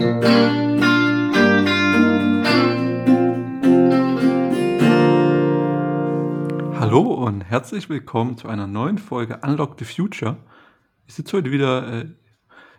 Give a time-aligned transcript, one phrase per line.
[0.00, 0.16] Hallo
[7.02, 10.38] und herzlich willkommen zu einer neuen Folge Unlock the Future.
[11.06, 12.06] Ich sitze heute wieder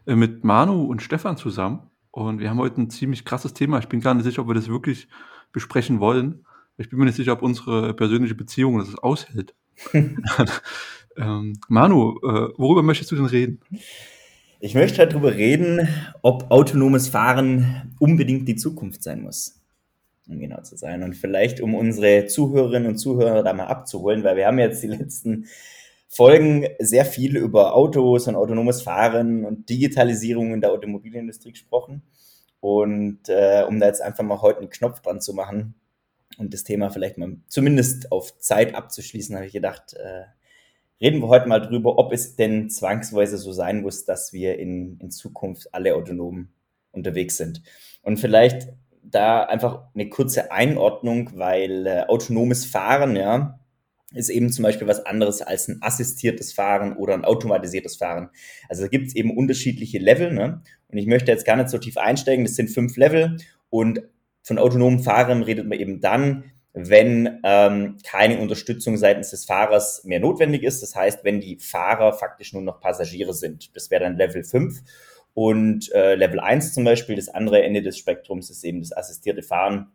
[0.08, 3.78] äh, mit Manu und Stefan zusammen und wir haben heute ein ziemlich krasses Thema.
[3.78, 5.08] Ich bin gar nicht sicher, ob wir das wirklich
[5.52, 6.48] besprechen wollen.
[6.78, 9.54] Ich bin mir nicht sicher, ob unsere persönliche Beziehung das aushält.
[9.94, 13.60] ähm, Manu, äh, worüber möchtest du denn reden?
[14.64, 15.88] Ich möchte halt darüber reden,
[16.22, 19.60] ob autonomes Fahren unbedingt die Zukunft sein muss.
[20.28, 21.02] Um genau zu sein.
[21.02, 24.88] Und vielleicht, um unsere Zuhörerinnen und Zuhörer da mal abzuholen, weil wir haben jetzt die
[24.88, 25.48] letzten
[26.08, 32.04] Folgen sehr viel über Autos und autonomes Fahren und Digitalisierung in der Automobilindustrie gesprochen.
[32.60, 35.74] Und äh, um da jetzt einfach mal heute einen Knopf dran zu machen
[36.38, 40.26] und das Thema vielleicht mal zumindest auf Zeit abzuschließen, habe ich gedacht, äh,
[41.02, 44.98] reden wir heute mal drüber, ob es denn zwangsweise so sein muss, dass wir in,
[45.00, 46.50] in Zukunft alle autonom
[46.92, 47.62] unterwegs sind.
[48.04, 48.70] Und vielleicht
[49.04, 53.60] da einfach eine kurze Einordnung, weil äh, autonomes Fahren, ja,
[54.14, 58.30] ist eben zum Beispiel was anderes als ein assistiertes Fahren oder ein automatisiertes Fahren.
[58.68, 60.62] Also gibt es eben unterschiedliche Level, ne?
[60.90, 63.38] Und ich möchte jetzt gar nicht so tief einsteigen, das sind fünf Level
[63.70, 64.02] und
[64.44, 70.20] von autonomen Fahren redet man eben dann, wenn ähm, keine Unterstützung seitens des Fahrers mehr
[70.20, 70.82] notwendig ist.
[70.82, 73.76] Das heißt, wenn die Fahrer faktisch nur noch Passagiere sind.
[73.76, 74.82] Das wäre dann Level 5.
[75.34, 79.44] Und äh, Level 1 zum Beispiel, das andere Ende des Spektrums ist eben das assistierte
[79.44, 79.92] Fahren.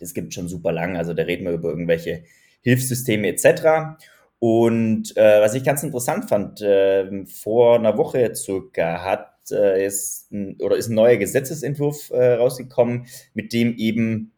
[0.00, 0.96] Das gibt schon super lang.
[0.96, 2.24] Also da reden wir über irgendwelche
[2.62, 3.98] Hilfssysteme etc.
[4.40, 10.30] Und äh, was ich ganz interessant fand, äh, vor einer Woche circa hat äh, ist
[10.32, 14.32] ein, oder ist ein neuer Gesetzesentwurf äh, rausgekommen, mit dem eben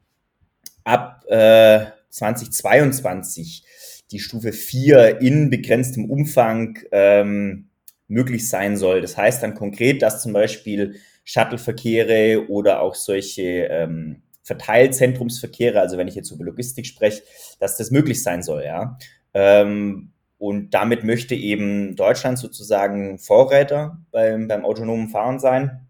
[0.84, 3.64] ab äh, 2022
[4.10, 7.68] die Stufe 4 in begrenztem Umfang ähm,
[8.08, 9.00] möglich sein soll.
[9.00, 16.08] Das heißt dann konkret, dass zum Beispiel Shuttleverkehre oder auch solche ähm, Verteilzentrumsverkehre, also wenn
[16.08, 17.22] ich jetzt über Logistik spreche,
[17.60, 18.98] dass das möglich sein soll, ja.
[19.32, 25.86] Ähm, und damit möchte eben Deutschland sozusagen Vorräter beim, beim autonomen Fahren sein.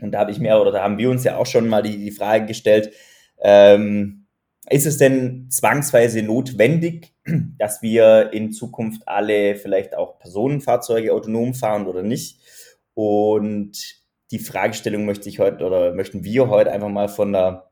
[0.00, 1.96] Und da habe ich mir, oder da haben wir uns ja auch schon mal die,
[1.96, 2.92] die Frage gestellt,
[3.40, 4.26] ähm,
[4.70, 7.14] ist es denn zwangsweise notwendig,
[7.58, 12.40] dass wir in Zukunft alle vielleicht auch Personenfahrzeuge autonom fahren oder nicht?
[12.94, 13.98] Und
[14.30, 17.70] die Fragestellung möchte ich heute oder möchten wir heute einfach mal von der,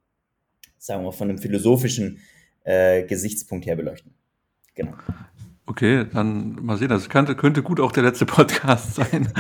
[0.78, 2.20] sagen wir, von einem philosophischen
[2.64, 4.14] äh, Gesichtspunkt her beleuchten.
[4.74, 4.92] Genau.
[5.66, 6.88] Okay, dann mal sehen.
[6.88, 9.32] Das könnte, könnte gut auch der letzte Podcast sein.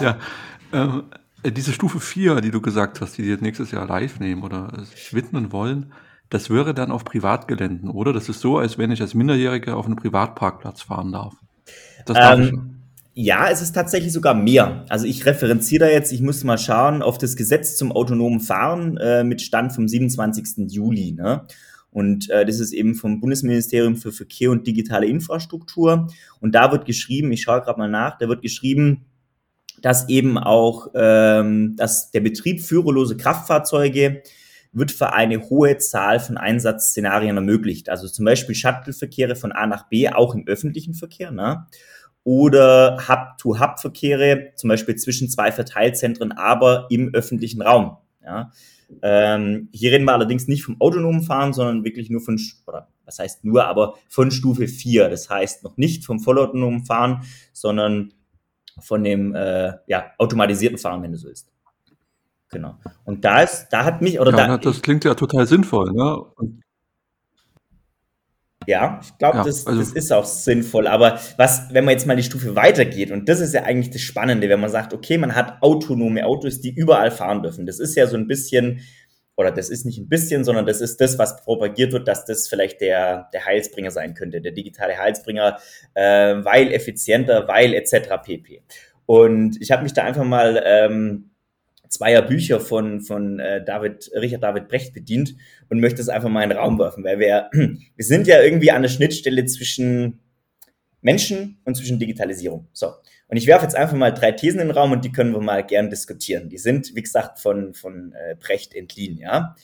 [0.00, 0.18] Jahr.
[0.72, 1.04] Ähm,
[1.50, 4.72] diese Stufe 4, die du gesagt hast, die die jetzt nächstes Jahr live nehmen oder
[4.84, 5.92] sich widmen wollen,
[6.30, 8.12] das wäre dann auf Privatgeländen, oder?
[8.12, 11.34] Das ist so, als wenn ich als Minderjähriger auf einen Privatparkplatz fahren darf.
[12.06, 12.44] Das darf ähm,
[13.14, 13.26] ich.
[13.26, 14.84] Ja, es ist tatsächlich sogar mehr.
[14.88, 18.96] Also ich referenziere da jetzt, ich muss mal schauen, auf das Gesetz zum autonomen Fahren
[18.96, 20.72] äh, mit Stand vom 27.
[20.72, 21.12] Juli.
[21.12, 21.46] Ne?
[21.92, 26.08] Und äh, das ist eben vom Bundesministerium für Verkehr und digitale Infrastruktur.
[26.40, 29.04] Und da wird geschrieben, ich schaue gerade mal nach, da wird geschrieben,
[29.84, 34.22] dass eben auch ähm, dass der Betrieb führerlose Kraftfahrzeuge
[34.72, 37.90] wird für eine hohe Zahl von Einsatzszenarien ermöglicht.
[37.90, 41.32] Also zum Beispiel Shuttleverkehre von A nach B, auch im öffentlichen Verkehr.
[41.32, 41.66] Ne?
[42.24, 47.98] Oder Hub-to-Hub-Verkehre, zum Beispiel zwischen zwei Verteilzentren, aber im öffentlichen Raum.
[48.24, 48.52] Ja?
[49.02, 53.18] Ähm, hier reden wir allerdings nicht vom autonomen Fahren, sondern wirklich nur von, oder was
[53.18, 55.10] heißt nur, aber von Stufe 4.
[55.10, 57.20] Das heißt noch nicht vom vollautonomen Fahren,
[57.52, 58.14] sondern
[58.80, 61.50] von dem äh, ja, automatisierten Fahren, wenn du so willst.
[62.50, 62.76] Genau.
[63.04, 64.58] Und da ist, da hat mich, oder ja, da.
[64.58, 66.16] Das klingt ja total sinnvoll, ne?
[66.36, 66.62] Und
[68.66, 70.86] ja, ich glaube, ja, das, also, das ist auch sinnvoll.
[70.86, 74.00] Aber was, wenn man jetzt mal die Stufe weitergeht, und das ist ja eigentlich das
[74.00, 77.66] Spannende, wenn man sagt, okay, man hat autonome Autos, die überall fahren dürfen.
[77.66, 78.80] Das ist ja so ein bisschen,
[79.36, 82.48] oder das ist nicht ein bisschen, sondern das ist das, was propagiert wird, dass das
[82.48, 85.58] vielleicht der, der Heilsbringer sein könnte, der digitale Heilsbringer,
[85.94, 88.10] äh, weil effizienter, weil etc.
[88.24, 88.62] pp.
[89.06, 91.30] Und ich habe mich da einfach mal ähm,
[91.88, 95.34] zweier Bücher von, von äh, David, Richard David Brecht bedient
[95.68, 98.70] und möchte es einfach mal in den Raum werfen, weil wir, wir sind ja irgendwie
[98.70, 100.20] an der Schnittstelle zwischen
[101.00, 102.68] Menschen und zwischen Digitalisierung.
[102.72, 102.94] So.
[103.28, 105.40] Und ich werfe jetzt einfach mal drei Thesen in den Raum und die können wir
[105.40, 106.48] mal gern diskutieren.
[106.48, 109.56] Die sind, wie gesagt, von, von äh, Brecht entliehen, ja.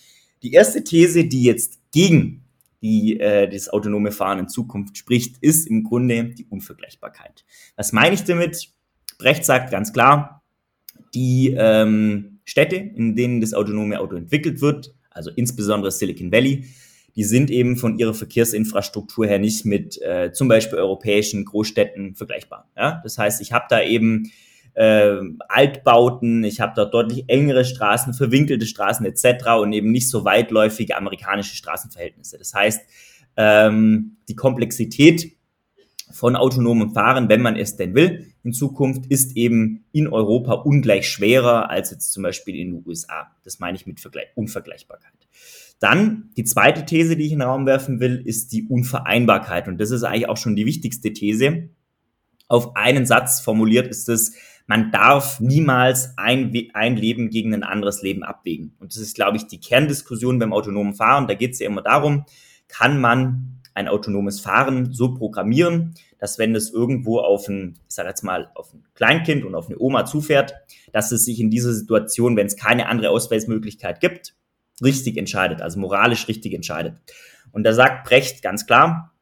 [0.42, 2.44] Die erste These, die jetzt gegen
[2.82, 7.44] die äh, das autonome Fahren in Zukunft spricht, ist im Grunde die Unvergleichbarkeit.
[7.76, 8.70] Was meine ich damit?
[9.18, 10.42] Brecht sagt ganz klar,
[11.14, 16.64] die ähm, Städte, in denen das autonome Auto entwickelt wird, also insbesondere Silicon Valley,
[17.16, 22.70] die sind eben von ihrer Verkehrsinfrastruktur her nicht mit äh, zum Beispiel europäischen Großstädten vergleichbar.
[22.76, 23.00] Ja?
[23.02, 24.30] Das heißt, ich habe da eben
[24.74, 25.16] äh,
[25.48, 29.60] Altbauten, ich habe da deutlich engere Straßen, verwinkelte Straßen etc.
[29.60, 32.38] und eben nicht so weitläufige amerikanische Straßenverhältnisse.
[32.38, 32.80] Das heißt,
[33.36, 35.32] ähm, die Komplexität
[36.12, 41.08] von autonomem Fahren, wenn man es denn will, in Zukunft ist eben in Europa ungleich
[41.08, 43.30] schwerer als jetzt zum Beispiel in den USA.
[43.44, 45.19] Das meine ich mit Vergleich Unvergleichbarkeit.
[45.80, 49.66] Dann die zweite These, die ich in den Raum werfen will, ist die Unvereinbarkeit.
[49.66, 51.70] Und das ist eigentlich auch schon die wichtigste These.
[52.48, 54.34] Auf einen Satz formuliert ist es,
[54.66, 58.76] man darf niemals ein, ein Leben gegen ein anderes Leben abwägen.
[58.78, 61.26] Und das ist, glaube ich, die Kerndiskussion beim autonomen Fahren.
[61.26, 62.24] Da geht es ja immer darum,
[62.68, 68.10] kann man ein autonomes Fahren so programmieren, dass wenn es irgendwo auf ein, ich sage
[68.10, 70.54] jetzt mal, auf ein Kleinkind und auf eine Oma zufährt,
[70.92, 74.34] dass es sich in dieser Situation, wenn es keine andere Ausweismöglichkeit gibt,
[74.82, 76.94] richtig entscheidet, also moralisch richtig entscheidet.
[77.52, 79.12] Und da sagt Brecht ganz klar,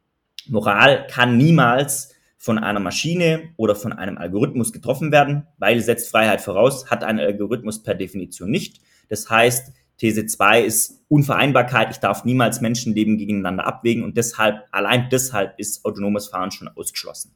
[0.46, 6.40] Moral kann niemals von einer Maschine oder von einem Algorithmus getroffen werden, weil setzt Freiheit
[6.40, 8.81] voraus, hat ein Algorithmus per Definition nicht.
[9.08, 11.90] Das heißt, These 2 ist Unvereinbarkeit.
[11.90, 17.34] Ich darf niemals Menschenleben gegeneinander abwägen und deshalb, allein deshalb ist autonomes Fahren schon ausgeschlossen.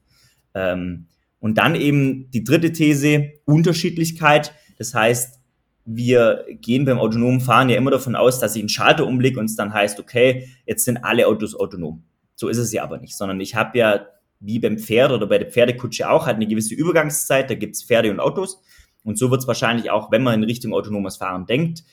[0.55, 1.09] Ähm,
[1.41, 4.55] und dann eben die dritte These, Unterschiedlichkeit.
[4.79, 5.41] Das heißt,
[5.85, 9.47] wir gehen beim autonomen Fahren ja immer davon aus, dass ich einen Schalter umblicke und
[9.47, 12.05] es dann heißt, okay, jetzt sind alle Autos autonom.
[12.35, 14.07] So ist es ja aber nicht, sondern ich habe ja
[14.41, 18.11] wie beim Pferd oder bei der Pferdekutsche auch halt eine gewisse Übergangszeit, da gibt's Pferde
[18.11, 18.61] und Autos.
[19.05, 21.85] Und so wird es wahrscheinlich auch, wenn man in Richtung autonomes Fahren denkt,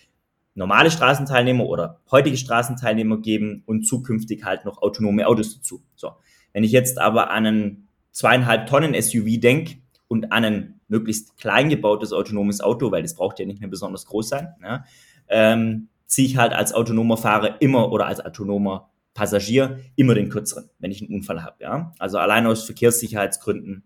[0.55, 5.83] normale Straßenteilnehmer oder heutige Straßenteilnehmer geben und zukünftig halt noch autonome Autos dazu.
[5.95, 6.13] So.
[6.53, 9.75] Wenn ich jetzt aber an einen zweieinhalb Tonnen SUV denke
[10.07, 14.05] und an ein möglichst klein gebautes autonomes Auto, weil das braucht ja nicht mehr besonders
[14.05, 14.83] groß sein, ne,
[15.29, 20.69] ähm, ziehe ich halt als autonomer Fahrer immer oder als autonomer Passagier immer den kürzeren,
[20.79, 21.57] wenn ich einen Unfall habe.
[21.61, 21.93] Ja?
[21.99, 23.83] Also allein aus Verkehrssicherheitsgründen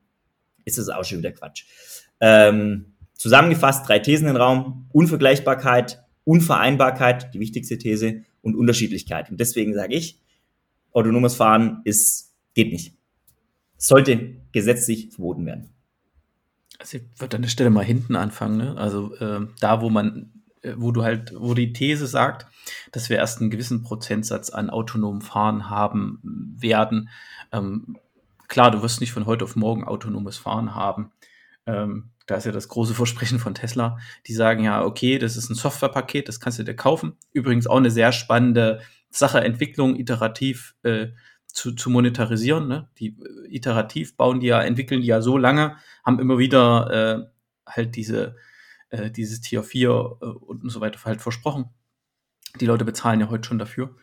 [0.63, 1.65] ist es auch schon wieder Quatsch.
[2.21, 4.87] Ähm, zusammengefasst drei Thesen im Raum.
[4.93, 9.31] Unvergleichbarkeit, Unvereinbarkeit, die wichtigste These, und Unterschiedlichkeit.
[9.31, 10.21] Und deswegen sage ich,
[10.91, 12.95] autonomes Fahren ist, geht nicht.
[13.77, 15.72] Sollte gesetzlich verboten werden.
[16.83, 18.75] Also ich würde an der Stelle mal hinten anfangen, ne?
[18.75, 20.33] Also äh, da, wo man,
[20.63, 22.45] äh, wo du halt, wo die These sagt,
[22.91, 26.19] dass wir erst einen gewissen Prozentsatz an autonomem Fahren haben
[26.59, 27.07] werden.
[27.53, 27.97] Ähm,
[28.49, 31.13] klar, du wirst nicht von heute auf morgen autonomes Fahren haben.
[31.65, 33.97] Ähm, da ist ja das große Versprechen von Tesla.
[34.27, 37.13] Die sagen ja, okay, das ist ein Softwarepaket, das kannst du dir kaufen.
[37.31, 41.07] Übrigens auch eine sehr spannende Sache, Entwicklung iterativ äh,
[41.53, 42.67] zu, zu monetarisieren.
[42.67, 42.89] Ne?
[42.97, 47.71] Die äh, iterativ bauen die ja, entwickeln die ja so lange, haben immer wieder äh,
[47.71, 48.35] halt diese,
[48.89, 51.69] äh, dieses Tier 4 äh, und so weiter halt versprochen.
[52.59, 53.95] Die Leute bezahlen ja heute schon dafür.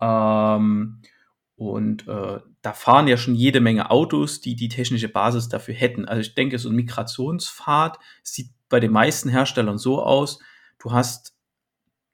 [0.00, 1.02] Ähm,
[1.56, 6.06] und äh, da fahren ja schon jede Menge Autos, die die technische Basis dafür hätten.
[6.06, 10.38] Also ich denke, so ein Migrationspfad sieht bei den meisten Herstellern so aus,
[10.78, 11.36] du hast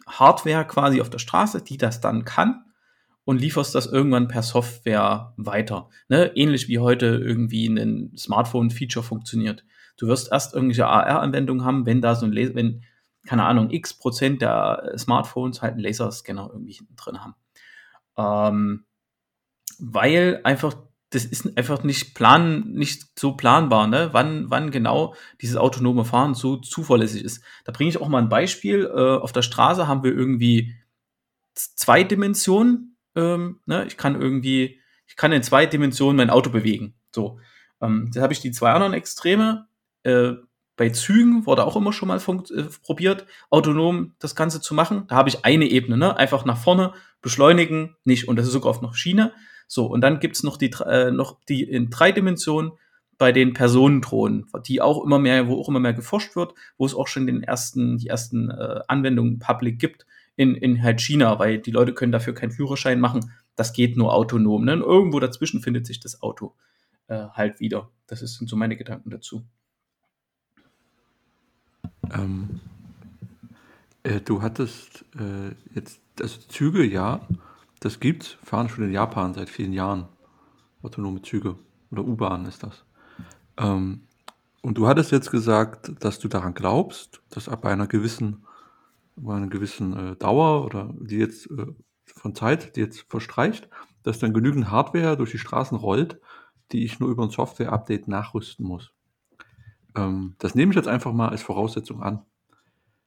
[0.06, 2.64] Hardware quasi auf der Straße, die das dann kann
[3.24, 5.88] und lieferst das irgendwann per Software weiter.
[6.08, 6.32] Ne?
[6.34, 9.64] Ähnlich wie heute irgendwie ein Smartphone-Feature funktioniert.
[9.96, 12.84] Du wirst erst irgendwelche AR-Anwendungen haben, wenn da so ein Laser, wenn,
[13.26, 17.34] keine Ahnung, x Prozent der Smartphones halt einen Laserscanner irgendwie hinten drin haben.
[18.16, 18.84] Ähm,
[19.78, 20.74] weil einfach
[21.14, 24.08] das ist einfach nicht plan, nicht so planbar, ne?
[24.12, 27.42] wann, wann genau dieses autonome Fahren so zuverlässig ist.
[27.64, 28.84] Da bringe ich auch mal ein Beispiel.
[28.84, 30.74] Äh, auf der Straße haben wir irgendwie
[31.54, 32.93] zwei Dimensionen.
[33.16, 33.86] Ähm, ne?
[33.86, 36.94] Ich kann irgendwie, ich kann in zwei Dimensionen mein Auto bewegen.
[37.12, 37.38] So,
[37.80, 39.66] ähm, da habe ich die zwei anderen Extreme.
[40.02, 40.32] Äh,
[40.76, 45.04] bei Zügen wurde auch immer schon mal äh, probiert, autonom das Ganze zu machen.
[45.08, 46.16] Da habe ich eine Ebene, ne?
[46.16, 46.92] einfach nach vorne,
[47.22, 48.28] beschleunigen, nicht.
[48.28, 49.32] Und das ist sogar auf noch Schiene.
[49.68, 52.72] So, und dann gibt's noch die, äh, noch die in drei Dimensionen
[53.16, 56.94] bei den Personendrohnen, die auch immer mehr, wo auch immer mehr geforscht wird, wo es
[56.94, 60.04] auch schon den ersten, die ersten äh, Anwendungen public gibt
[60.36, 63.32] in, in halt China, weil die Leute können dafür keinen Führerschein machen.
[63.56, 64.64] Das geht nur autonom.
[64.64, 64.74] Ne?
[64.74, 66.54] Irgendwo dazwischen findet sich das Auto
[67.08, 67.90] äh, halt wieder.
[68.06, 69.44] Das sind so meine Gedanken dazu.
[72.12, 72.60] Ähm,
[74.02, 77.26] äh, du hattest äh, jetzt, also Züge, ja,
[77.80, 80.08] das gibt's, fahren schon in Japan seit vielen Jahren.
[80.82, 81.56] Autonome Züge
[81.90, 82.84] oder U-Bahn ist das.
[83.56, 84.02] Ähm,
[84.62, 88.44] und du hattest jetzt gesagt, dass du daran glaubst, dass ab einer gewissen,
[89.16, 91.66] bei einer gewissen äh, Dauer oder die jetzt äh,
[92.06, 93.68] von Zeit, die jetzt verstreicht,
[94.02, 96.20] dass dann genügend Hardware durch die Straßen rollt,
[96.72, 98.92] die ich nur über ein Software-Update nachrüsten muss.
[99.94, 102.24] Ähm, das nehme ich jetzt einfach mal als Voraussetzung an.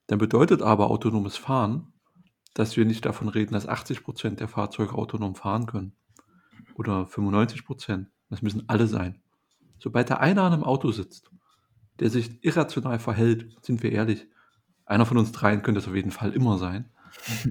[0.07, 1.93] Dann bedeutet aber autonomes Fahren,
[2.53, 5.93] dass wir nicht davon reden, dass 80 Prozent der Fahrzeuge autonom fahren können.
[6.75, 8.09] Oder 95 Prozent.
[8.29, 9.21] Das müssen alle sein.
[9.79, 11.29] Sobald da einer an einem Auto sitzt,
[11.99, 14.27] der sich irrational verhält, sind wir ehrlich,
[14.87, 16.85] einer von uns dreien könnte es auf jeden Fall immer sein,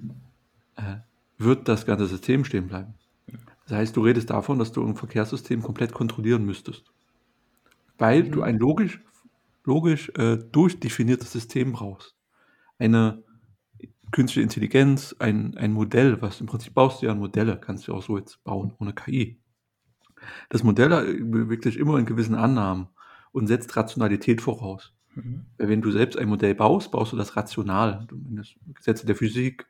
[0.77, 0.97] äh,
[1.39, 2.95] wird das ganze System stehen bleiben.
[3.69, 6.93] Das heißt, du redest davon, dass du ein Verkehrssystem komplett kontrollieren müsstest.
[7.99, 9.01] Weil du ein logisch,
[9.65, 12.15] logisch äh, durchdefiniertes System brauchst.
[12.79, 13.25] Eine
[14.13, 18.03] künstliche Intelligenz, ein, ein Modell, was im Prinzip baust du ja Modelle, kannst du auch
[18.03, 19.39] so jetzt bauen, ohne KI.
[20.49, 22.89] Das Modell äh, bewegt sich immer in gewissen Annahmen
[23.33, 24.96] und setzt Rationalität voraus.
[25.17, 25.47] Mhm.
[25.59, 28.07] Wenn du selbst ein Modell baust, baust du das rational.
[28.09, 28.21] Du
[28.75, 29.67] Gesetze der Physik,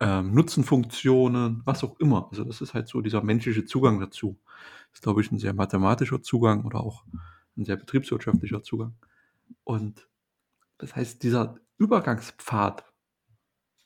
[0.00, 2.28] ähm, Nutzenfunktionen, was auch immer.
[2.30, 4.38] Also das ist halt so dieser menschliche Zugang dazu.
[4.90, 7.04] Das ist, glaube ich, ein sehr mathematischer Zugang oder auch
[7.56, 8.94] ein sehr betriebswirtschaftlicher Zugang.
[9.64, 10.08] Und
[10.78, 12.84] das heißt, dieser Übergangspfad,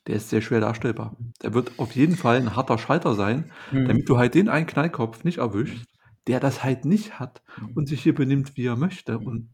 [0.07, 1.15] der ist sehr schwer darstellbar.
[1.43, 3.85] Der wird auf jeden Fall ein harter Schalter sein, Mhm.
[3.87, 5.87] damit du halt den einen Knallkopf nicht erwischst,
[6.27, 7.41] der das halt nicht hat
[7.75, 9.19] und sich hier benimmt, wie er möchte.
[9.19, 9.49] Und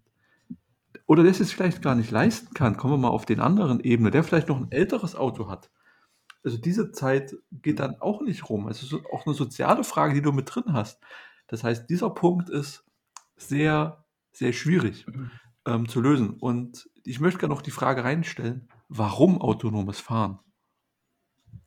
[1.08, 2.78] oder der es sich vielleicht gar nicht leisten kann.
[2.78, 5.70] Kommen wir mal auf den anderen Ebene, der vielleicht noch ein älteres Auto hat.
[6.44, 8.68] Also diese Zeit geht dann auch nicht rum.
[8.68, 11.02] Es ist so- auch eine soziale Frage, die du mit drin hast.
[11.48, 12.84] Das heißt, dieser Punkt ist
[13.36, 15.32] sehr, sehr schwierig Mhm.
[15.66, 16.32] ähm, zu lösen.
[16.40, 20.40] Und ich möchte gerne noch die Frage reinstellen, warum autonomes Fahren?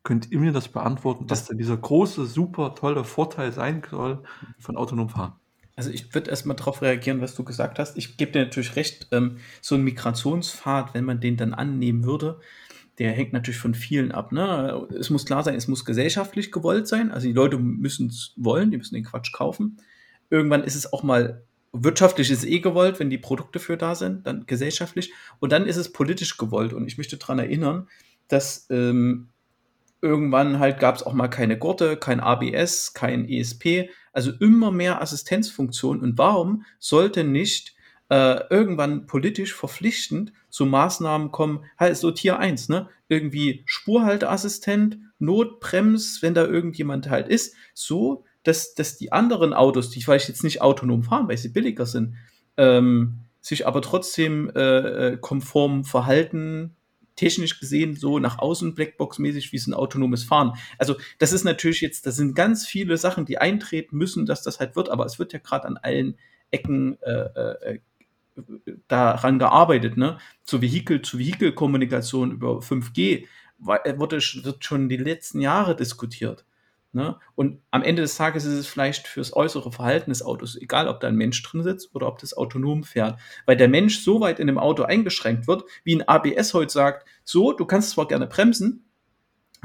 [0.05, 4.23] Könnt ihr mir das beantworten, was Das- denn dieser große, super tolle Vorteil sein soll
[4.59, 5.35] von autonomem Fahren?
[5.79, 7.97] Also ich würde erstmal darauf reagieren, was du gesagt hast.
[7.97, 12.41] Ich gebe dir natürlich recht, ähm, so ein Migrationspfad, wenn man den dann annehmen würde,
[12.99, 14.33] der hängt natürlich von vielen ab.
[14.33, 14.89] Ne?
[14.99, 17.13] Es muss klar sein, es muss gesellschaftlich gewollt sein.
[17.13, 19.77] Also die Leute müssen es wollen, die müssen den Quatsch kaufen.
[20.31, 24.27] Irgendwann ist es auch mal wirtschaftlich ist eh gewollt, wenn die Produkte für da sind,
[24.27, 25.13] dann gesellschaftlich.
[25.39, 26.73] Und dann ist es politisch gewollt.
[26.73, 27.87] Und ich möchte daran erinnern,
[28.27, 29.29] dass ähm,
[30.01, 35.01] irgendwann halt gab es auch mal keine Gurte, kein ABS, kein ESP, also immer mehr
[35.01, 36.03] Assistenzfunktionen.
[36.03, 37.75] Und warum sollte nicht
[38.09, 42.89] äh, irgendwann politisch verpflichtend zu Maßnahmen kommen, halt so Tier 1, ne?
[43.09, 50.03] Irgendwie Spurhalteassistent, Notbrems, wenn da irgendjemand halt ist, so, dass, dass die anderen Autos, die
[50.03, 52.15] vielleicht jetzt nicht autonom fahren, weil sie billiger sind,
[52.57, 54.61] ähm, sich aber trotzdem äh,
[55.13, 56.77] äh, konform verhalten,
[57.19, 60.53] technisch gesehen so nach außen Blackbox-mäßig wie es ein autonomes Fahren.
[60.79, 64.61] Also das ist natürlich jetzt, das sind ganz viele Sachen, die eintreten müssen, dass das
[64.61, 66.17] halt wird, aber es wird ja gerade an allen
[66.51, 67.11] Ecken äh,
[67.75, 67.79] äh,
[68.87, 70.19] daran gearbeitet, ne?
[70.45, 73.27] Zur Vehikel, zu Vehikelkommunikation über 5G
[73.59, 76.45] war- äh, wurde, wird schon die letzten Jahre diskutiert.
[76.93, 77.19] Ne?
[77.35, 81.01] Und am Ende des Tages ist es vielleicht fürs äußere Verhalten des Autos egal, ob
[81.01, 83.21] da ein Mensch drin sitzt oder ob das autonom fährt.
[83.45, 87.07] Weil der Mensch so weit in dem Auto eingeschränkt wird, wie ein ABS heute sagt,
[87.25, 88.88] so, du kannst zwar gerne bremsen,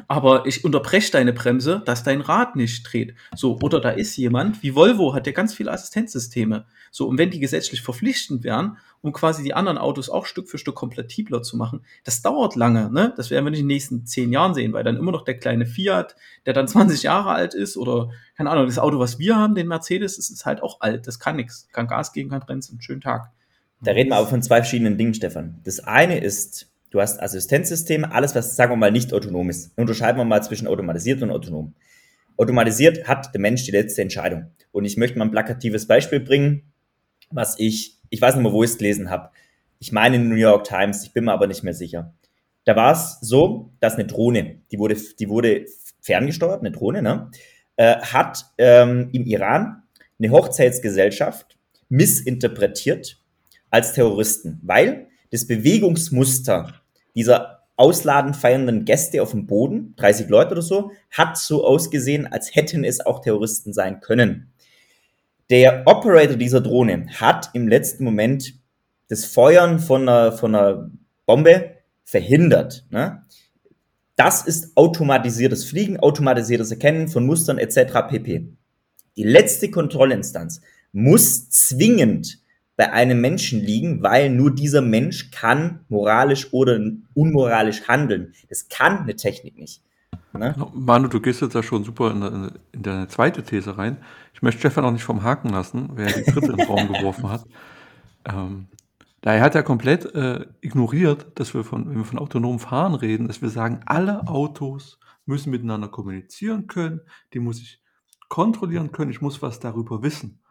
[0.07, 3.15] aber ich unterbreche deine Bremse, dass dein Rad nicht dreht.
[3.35, 6.65] So, oder da ist jemand, wie Volvo hat ja ganz viele Assistenzsysteme.
[6.91, 10.57] So, und wenn die gesetzlich verpflichtend wären, um quasi die anderen Autos auch Stück für
[10.57, 13.13] Stück kompatibler zu machen, das dauert lange, ne?
[13.17, 15.37] Das werden wir nicht in den nächsten zehn Jahren sehen, weil dann immer noch der
[15.37, 19.35] kleine Fiat, der dann 20 Jahre alt ist, oder, keine Ahnung, das Auto, was wir
[19.35, 21.67] haben, den Mercedes, das ist halt auch alt, das kann nichts.
[21.71, 23.31] Kann Gas geben, kann bremsen, schönen Tag.
[23.81, 25.59] Da reden wir aber von zwei verschiedenen Dingen, Stefan.
[25.65, 29.75] Das eine ist, du hast Assistenzsysteme, alles, was, sagen wir mal, nicht autonom ist.
[29.77, 31.73] Unterscheiden wir mal zwischen automatisiert und autonom.
[32.37, 34.51] Automatisiert hat der Mensch die letzte Entscheidung.
[34.71, 36.71] Und ich möchte mal ein plakatives Beispiel bringen,
[37.31, 39.31] was ich, ich weiß nicht mehr, wo ich es gelesen habe.
[39.79, 42.13] Ich meine in New York Times, ich bin mir aber nicht mehr sicher.
[42.63, 45.65] Da war es so, dass eine Drohne, die wurde, die wurde
[45.99, 47.31] ferngesteuert, eine Drohne, ne,
[47.75, 49.81] äh, hat ähm, im Iran
[50.19, 51.57] eine Hochzeitsgesellschaft
[51.89, 53.19] missinterpretiert
[53.71, 56.82] als Terroristen, weil das Bewegungsmuster
[57.15, 62.55] dieser ausladend feiernden Gäste auf dem Boden, 30 Leute oder so, hat so ausgesehen, als
[62.55, 64.53] hätten es auch Terroristen sein können.
[65.49, 68.53] Der Operator dieser Drohne hat im letzten Moment
[69.09, 70.91] das Feuern von einer, von einer
[71.25, 71.71] Bombe
[72.03, 72.85] verhindert.
[72.89, 73.23] Ne?
[74.15, 78.07] Das ist automatisiertes Fliegen, automatisiertes Erkennen von Mustern etc.
[78.09, 78.47] pp.
[79.15, 82.39] Die letzte Kontrollinstanz muss zwingend
[82.75, 86.79] bei einem Menschen liegen, weil nur dieser Mensch kann moralisch oder
[87.13, 88.33] unmoralisch handeln.
[88.49, 89.81] Das kann eine Technik nicht.
[90.33, 90.55] Ne?
[90.73, 93.97] Manu, du gehst jetzt ja schon super in, de, in deine zweite These rein.
[94.33, 97.29] Ich möchte Stefan auch nicht vom Haken lassen, wer die dritte in den Raum geworfen
[97.29, 97.45] hat.
[98.25, 98.67] Ähm,
[99.21, 102.95] da er hat ja komplett äh, ignoriert, dass wir von, wenn wir von autonomem Fahren
[102.95, 107.01] reden, dass wir sagen, alle Autos müssen miteinander kommunizieren können,
[107.33, 107.81] die muss ich
[108.27, 110.42] kontrollieren können, ich muss was darüber wissen.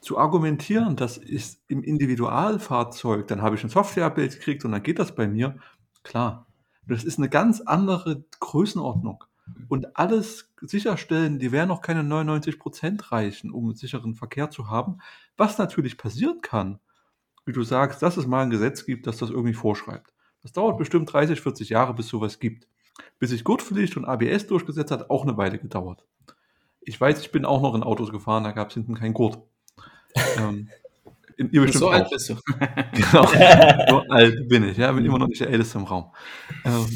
[0.00, 4.98] Zu argumentieren, das ist im Individualfahrzeug, dann habe ich ein Software-Update gekriegt und dann geht
[4.98, 5.58] das bei mir,
[6.02, 6.46] klar.
[6.86, 9.24] Das ist eine ganz andere Größenordnung.
[9.68, 14.98] Und alles sicherstellen, die werden noch keine 99% reichen, um einen sicheren Verkehr zu haben.
[15.36, 16.80] Was natürlich passieren kann,
[17.46, 20.12] wie du sagst, dass es mal ein Gesetz gibt, das das irgendwie vorschreibt.
[20.42, 22.66] Das dauert bestimmt 30, 40 Jahre, bis sowas gibt.
[23.18, 26.04] Bis sich Gurtpflicht und ABS durchgesetzt hat, auch eine Weile gedauert.
[26.80, 29.38] Ich weiß, ich bin auch noch in Autos gefahren, da gab es hinten keinen Gurt.
[30.38, 30.68] Ähm,
[31.36, 31.92] in, ihr bestimmt so auch.
[31.92, 32.34] alt bist du.
[32.92, 33.26] genau,
[33.88, 36.12] so alt bin ich, ja, bin immer noch nicht der Älteste im Raum.
[36.64, 36.86] Ähm,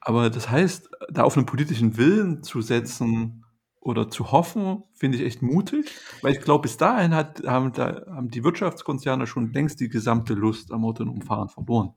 [0.00, 3.44] aber das heißt, da auf einen politischen Willen zu setzen
[3.80, 5.90] oder zu hoffen, finde ich echt mutig,
[6.22, 10.34] weil ich glaube, bis dahin hat, haben, da, haben die Wirtschaftskonzerne schon längst die gesamte
[10.34, 11.92] Lust am autonomen Fahren verloren.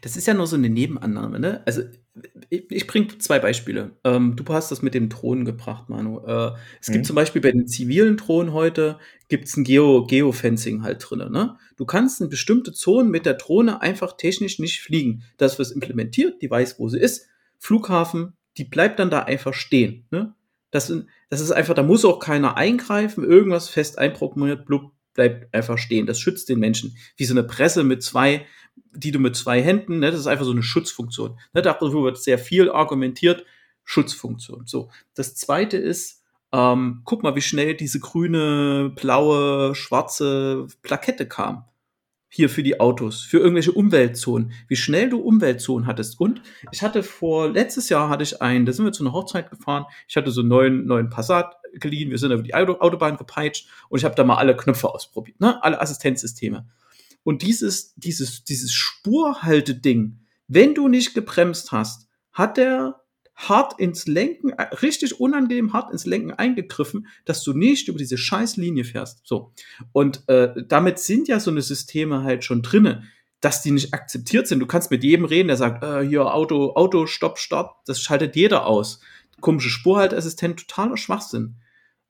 [0.00, 1.62] Das ist ja nur so eine Nebenannahme, ne?
[1.66, 1.82] Also
[2.48, 3.92] ich, ich bringe zwei Beispiele.
[4.04, 6.20] Ähm, du hast das mit dem Drohnen gebracht, Manu.
[6.26, 6.92] Äh, es mhm.
[6.94, 11.30] gibt zum Beispiel bei den zivilen Drohnen heute, gibt es ein Geo, Geofencing halt drin.
[11.30, 11.56] Ne?
[11.76, 15.24] Du kannst in bestimmte Zonen mit der Drohne einfach technisch nicht fliegen.
[15.36, 17.26] Das wird implementiert, die weiß, wo sie ist.
[17.58, 20.06] Flughafen, die bleibt dann da einfach stehen.
[20.10, 20.34] Ne?
[20.70, 20.92] Das,
[21.28, 26.06] das ist einfach, da muss auch keiner eingreifen, irgendwas fest einprogrammiert, blub, bleibt einfach stehen.
[26.06, 26.96] Das schützt den Menschen.
[27.16, 28.46] Wie so eine Presse mit zwei,
[28.92, 31.38] die du mit zwei Händen, ne, das ist einfach so eine Schutzfunktion.
[31.52, 33.44] Ne, darüber wird sehr viel argumentiert.
[33.84, 34.66] Schutzfunktion.
[34.66, 34.90] So.
[35.14, 41.64] Das zweite ist, ähm, guck mal, wie schnell diese grüne, blaue, schwarze Plakette kam.
[42.28, 44.52] Hier für die Autos, für irgendwelche Umweltzonen.
[44.66, 46.20] Wie schnell du Umweltzonen hattest.
[46.20, 46.42] Und
[46.72, 49.86] ich hatte vor, letztes Jahr hatte ich einen, da sind wir zu einer Hochzeit gefahren.
[50.08, 52.10] Ich hatte so einen neuen, neuen Passat geliehen.
[52.10, 55.62] Wir sind über die Autobahn gepeitscht und ich habe da mal alle Knöpfe ausprobiert, ne?
[55.62, 56.66] Alle Assistenzsysteme.
[57.26, 63.00] Und dieses, dieses, dieses Spurhalteding, wenn du nicht gebremst hast, hat der
[63.34, 68.58] hart ins Lenken, richtig unangenehm hart ins Lenken eingegriffen, dass du nicht über diese scheiß
[68.58, 69.22] Linie fährst.
[69.24, 69.52] So.
[69.90, 73.02] Und äh, damit sind ja so eine Systeme halt schon drinne,
[73.40, 74.60] dass die nicht akzeptiert sind.
[74.60, 78.36] Du kannst mit jedem reden, der sagt, äh, hier Auto, Auto, Stopp, Stopp, das schaltet
[78.36, 79.00] jeder aus.
[79.40, 81.56] Komische Spurhaltassistent, totaler Schwachsinn.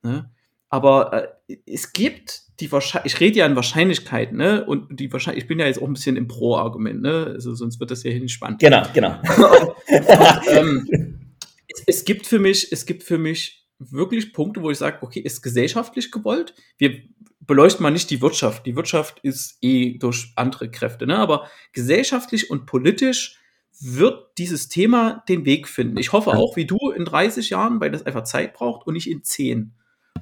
[0.03, 0.31] Ne?
[0.69, 4.65] Aber äh, es gibt die Wahrscheinlichkeit, ich rede ja in Wahrscheinlichkeiten, ne?
[4.65, 7.33] Und die Wahrscheinlichkeit, ich bin ja jetzt auch ein bisschen im Pro-Argument, ne?
[7.35, 8.61] Also sonst wird das ja hier nicht spannend.
[8.61, 9.19] Genau, genau.
[9.21, 9.75] und,
[10.49, 11.35] ähm,
[11.69, 15.21] es, es, gibt für mich, es gibt für mich wirklich Punkte, wo ich sage, okay,
[15.21, 16.55] ist gesellschaftlich gewollt.
[16.79, 17.03] Wir
[17.41, 18.67] beleuchten mal nicht die Wirtschaft.
[18.67, 21.19] Die Wirtschaft ist eh durch andere Kräfte, ne?
[21.19, 23.39] Aber gesellschaftlich und politisch
[23.79, 25.99] wird dieses Thema den Weg finden.
[25.99, 29.11] Ich hoffe auch, wie du, in 30 Jahren, weil das einfach Zeit braucht und nicht
[29.11, 29.75] in 10.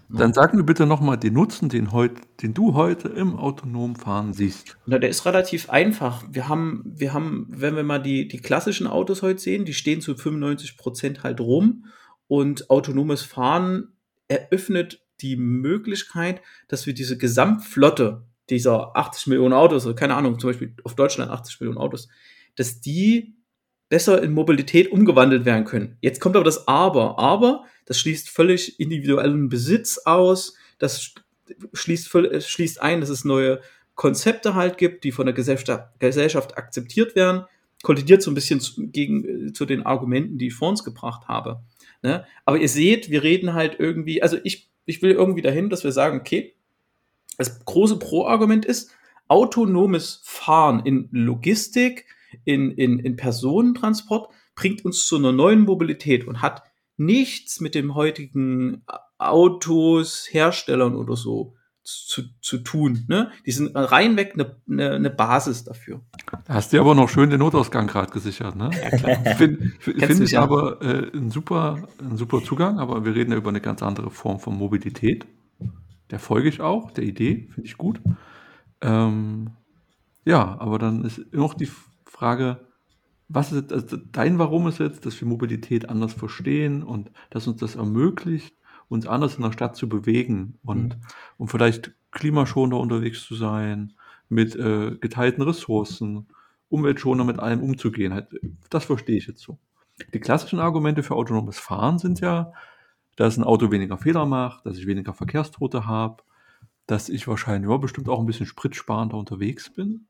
[0.08, 2.12] Dann sag mir bitte nochmal den Nutzen, den, heut,
[2.42, 4.76] den du heute im autonomen Fahren siehst.
[4.86, 6.24] Na, der ist relativ einfach.
[6.30, 10.00] Wir haben, wir haben, wenn wir mal die, die klassischen Autos heute sehen, die stehen
[10.00, 11.86] zu 95 Prozent halt rum
[12.26, 13.94] und autonomes Fahren
[14.28, 20.50] eröffnet die Möglichkeit, dass wir diese Gesamtflotte dieser 80 Millionen Autos, oder keine Ahnung, zum
[20.50, 22.08] Beispiel auf Deutschland 80 Millionen Autos,
[22.56, 23.36] dass die
[23.88, 25.96] besser in Mobilität umgewandelt werden können.
[26.00, 27.18] Jetzt kommt aber das Aber.
[27.18, 30.56] Aber, das schließt völlig individuellen Besitz aus.
[30.78, 31.14] Das
[31.72, 33.60] schließt, schließt ein, dass es neue
[33.94, 37.44] Konzepte halt gibt, die von der Gesellschaft, akzeptiert werden.
[37.82, 41.62] Kollidiert so ein bisschen zu, gegen, zu den Argumenten, die ich vor uns gebracht habe.
[42.02, 42.24] Ne?
[42.44, 45.92] Aber ihr seht, wir reden halt irgendwie, also ich, ich will irgendwie dahin, dass wir
[45.92, 46.54] sagen, okay,
[47.36, 48.90] das große Pro-Argument ist,
[49.28, 52.06] autonomes Fahren in Logistik,
[52.44, 56.62] in, in, in Personentransport bringt uns zu einer neuen Mobilität und hat
[56.96, 58.84] nichts mit dem heutigen
[59.18, 63.04] Autos, Herstellern oder so zu, zu tun.
[63.08, 63.30] Ne?
[63.46, 66.00] Die sind reinweg eine, eine, eine Basis dafür.
[66.46, 68.56] Da hast du aber noch schön den Notausgang gerade gesichert.
[68.56, 68.70] Ne?
[68.72, 69.34] Ja.
[69.34, 73.50] Finde find ich aber äh, ein, super, ein super Zugang, aber wir reden ja über
[73.50, 75.26] eine ganz andere Form von Mobilität.
[76.10, 78.00] Der folge ich auch, der Idee, finde ich gut.
[78.80, 79.50] Ähm,
[80.24, 81.68] ja, aber dann ist noch die
[82.14, 82.60] Frage,
[83.28, 87.60] was ist also dein Warum ist jetzt, dass wir Mobilität anders verstehen und dass uns
[87.60, 88.54] das ermöglicht,
[88.88, 91.00] uns anders in der Stadt zu bewegen und, mhm.
[91.38, 93.94] und vielleicht klimaschonender unterwegs zu sein,
[94.28, 96.28] mit äh, geteilten Ressourcen,
[96.68, 98.14] umweltschonender mit allem umzugehen.
[98.14, 98.28] Halt,
[98.70, 99.58] das verstehe ich jetzt so.
[100.12, 102.52] Die klassischen Argumente für autonomes Fahren sind ja,
[103.16, 106.22] dass ein Auto weniger Fehler macht, dass ich weniger Verkehrstote habe,
[106.86, 110.06] dass ich wahrscheinlich ja, bestimmt auch ein bisschen spritsparender unterwegs bin.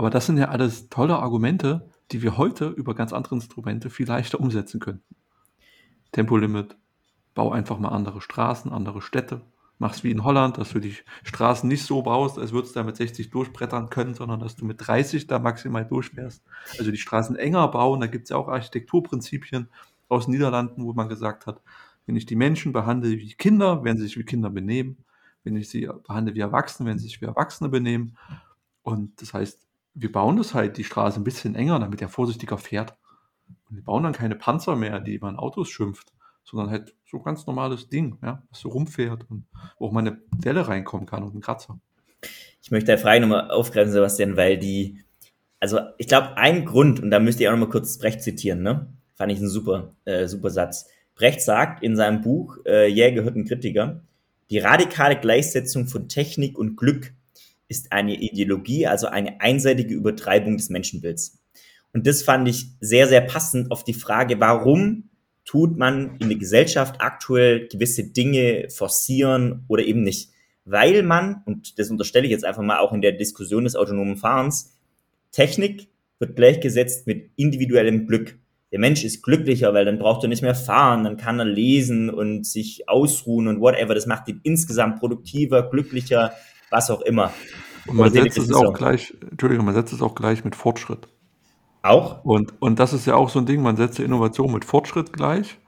[0.00, 4.06] Aber das sind ja alles tolle Argumente, die wir heute über ganz andere Instrumente viel
[4.06, 5.14] leichter umsetzen könnten.
[6.12, 6.74] Tempolimit,
[7.34, 9.42] bau einfach mal andere Straßen, andere Städte.
[9.78, 12.84] Mach's wie in Holland, dass du die Straßen nicht so baust, als würdest du da
[12.86, 16.42] mit 60 durchbrettern können, sondern dass du mit 30 da maximal durchfährst.
[16.78, 19.68] Also die Straßen enger bauen, da gibt es ja auch Architekturprinzipien
[20.08, 21.60] aus den Niederlanden, wo man gesagt hat,
[22.06, 24.96] wenn ich die Menschen behandle wie Kinder, werden sie sich wie Kinder benehmen.
[25.44, 28.16] Wenn ich sie behandle wie Erwachsene, werden sie sich wie Erwachsene benehmen.
[28.82, 32.58] Und das heißt, wir bauen das halt die Straße ein bisschen enger, damit er vorsichtiger
[32.58, 32.94] fährt.
[33.68, 36.12] Und wir bauen dann keine Panzer mehr, die man Autos schimpft,
[36.44, 39.46] sondern halt so ein ganz normales Ding, ja, was so rumfährt und
[39.78, 41.78] wo auch mal eine Delle reinkommen kann und ein Kratzer.
[42.62, 45.02] Ich möchte die Frage nochmal aufgreifen, Sebastian, weil die,
[45.58, 48.92] also ich glaube, ein Grund, und da müsst ihr auch nochmal kurz Brecht zitieren, ne?
[49.16, 50.88] Fand ich einen super, äh, super Satz.
[51.14, 54.00] Brecht sagt in seinem Buch äh, Jäger, Hirten, Kritiker,
[54.48, 57.12] die radikale Gleichsetzung von Technik und Glück
[57.70, 61.38] ist eine Ideologie, also eine einseitige Übertreibung des Menschenbilds.
[61.92, 65.10] Und das fand ich sehr, sehr passend auf die Frage, warum
[65.44, 70.30] tut man in der Gesellschaft aktuell gewisse Dinge forcieren oder eben nicht.
[70.64, 74.16] Weil man, und das unterstelle ich jetzt einfach mal auch in der Diskussion des autonomen
[74.16, 74.76] Fahrens,
[75.32, 78.38] Technik wird gleichgesetzt mit individuellem Glück.
[78.72, 82.10] Der Mensch ist glücklicher, weil dann braucht er nicht mehr fahren, dann kann er lesen
[82.10, 83.94] und sich ausruhen und whatever.
[83.94, 86.32] Das macht ihn insgesamt produktiver, glücklicher,
[86.70, 87.32] was auch immer.
[87.86, 91.08] Und man setzt es auch gleich, Entschuldigung, man setzt es auch gleich mit Fortschritt.
[91.82, 92.24] Auch?
[92.24, 95.58] Und, und das ist ja auch so ein Ding, man setzt Innovation mit Fortschritt gleich.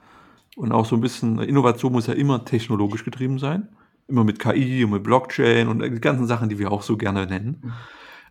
[0.56, 3.68] Und auch so ein bisschen, Innovation muss ja immer technologisch getrieben sein.
[4.08, 7.26] Immer mit KI und mit Blockchain und die ganzen Sachen, die wir auch so gerne
[7.26, 7.72] nennen.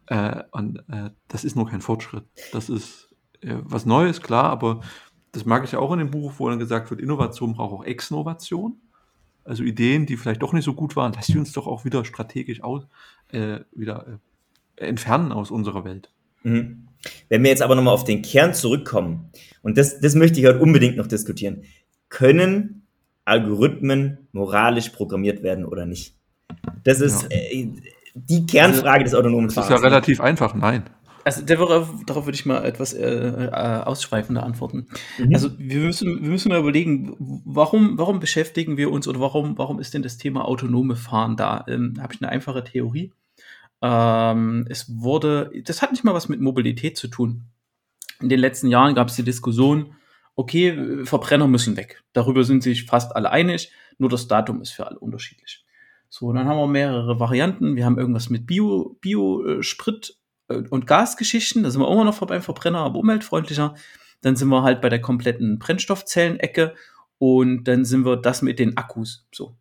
[0.06, 2.26] Äh, und äh, das ist nur kein Fortschritt.
[2.52, 4.82] Das ist äh, was Neues, klar, aber
[5.32, 7.86] das mag ich ja auch in dem Buch, wo dann gesagt wird, Innovation braucht auch
[7.86, 8.80] Exnovation.
[9.44, 12.06] Also Ideen, die vielleicht doch nicht so gut waren, lass sie uns doch auch wieder
[12.06, 12.84] strategisch aus,
[13.32, 14.20] äh, wieder
[14.76, 16.12] äh, entfernen aus unserer Welt.
[16.44, 16.88] Mhm.
[17.30, 19.32] Wenn wir jetzt aber nochmal auf den Kern zurückkommen,
[19.64, 21.64] und das, das möchte ich heute unbedingt noch diskutieren,
[22.10, 22.84] können
[23.26, 26.16] Algorithmen moralisch programmiert werden oder nicht?
[26.84, 27.30] Das ist ja.
[27.38, 27.70] äh,
[28.14, 29.70] die Kernfrage des autonomen Fahrens.
[29.70, 30.84] Das ist ja relativ einfach, nein.
[31.24, 34.88] Also darauf, darauf würde ich mal etwas äh, äh, ausschweifender antworten.
[35.18, 35.34] Mhm.
[35.34, 39.80] Also wir müssen, wir müssen mal überlegen, warum, warum beschäftigen wir uns oder warum, warum
[39.80, 41.64] ist denn das Thema autonome Fahren da?
[41.68, 43.14] Ähm, Habe ich eine einfache Theorie.
[43.82, 47.46] Ähm, es wurde, das hat nicht mal was mit Mobilität zu tun.
[48.20, 49.96] In den letzten Jahren gab es die Diskussion,
[50.36, 52.04] okay, Verbrenner müssen weg.
[52.14, 55.66] Darüber sind sich fast alle einig, nur das Datum ist für alle unterschiedlich.
[56.10, 57.76] So, dann haben wir mehrere Varianten.
[57.76, 60.21] Wir haben irgendwas mit Bio, Bio-Sprit äh,
[60.58, 61.64] und Gasgeschichten.
[61.64, 63.76] Da sind wir immer noch beim Verbrenner, aber umweltfreundlicher.
[64.22, 66.76] Dann sind wir halt bei der kompletten Brennstoffzellenecke
[67.18, 69.28] und dann sind wir das mit den Akkus.
[69.34, 69.56] So,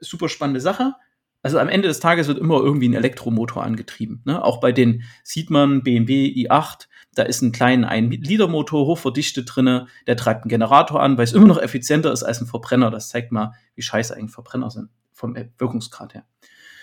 [0.00, 0.94] super spannende Sache
[1.42, 4.22] also am Ende des Tages wird immer irgendwie ein Elektromotor angetrieben.
[4.24, 4.42] Ne?
[4.44, 10.16] Auch bei den sieht man BMW i8, da ist ein kleiner 1-Liter-Motor hochverdichtet drinne, der
[10.16, 12.90] treibt einen Generator an, weil es immer noch effizienter ist als ein Verbrenner.
[12.90, 16.24] Das zeigt mal, wie scheiße eigentlich Verbrenner sind vom Wirkungsgrad her.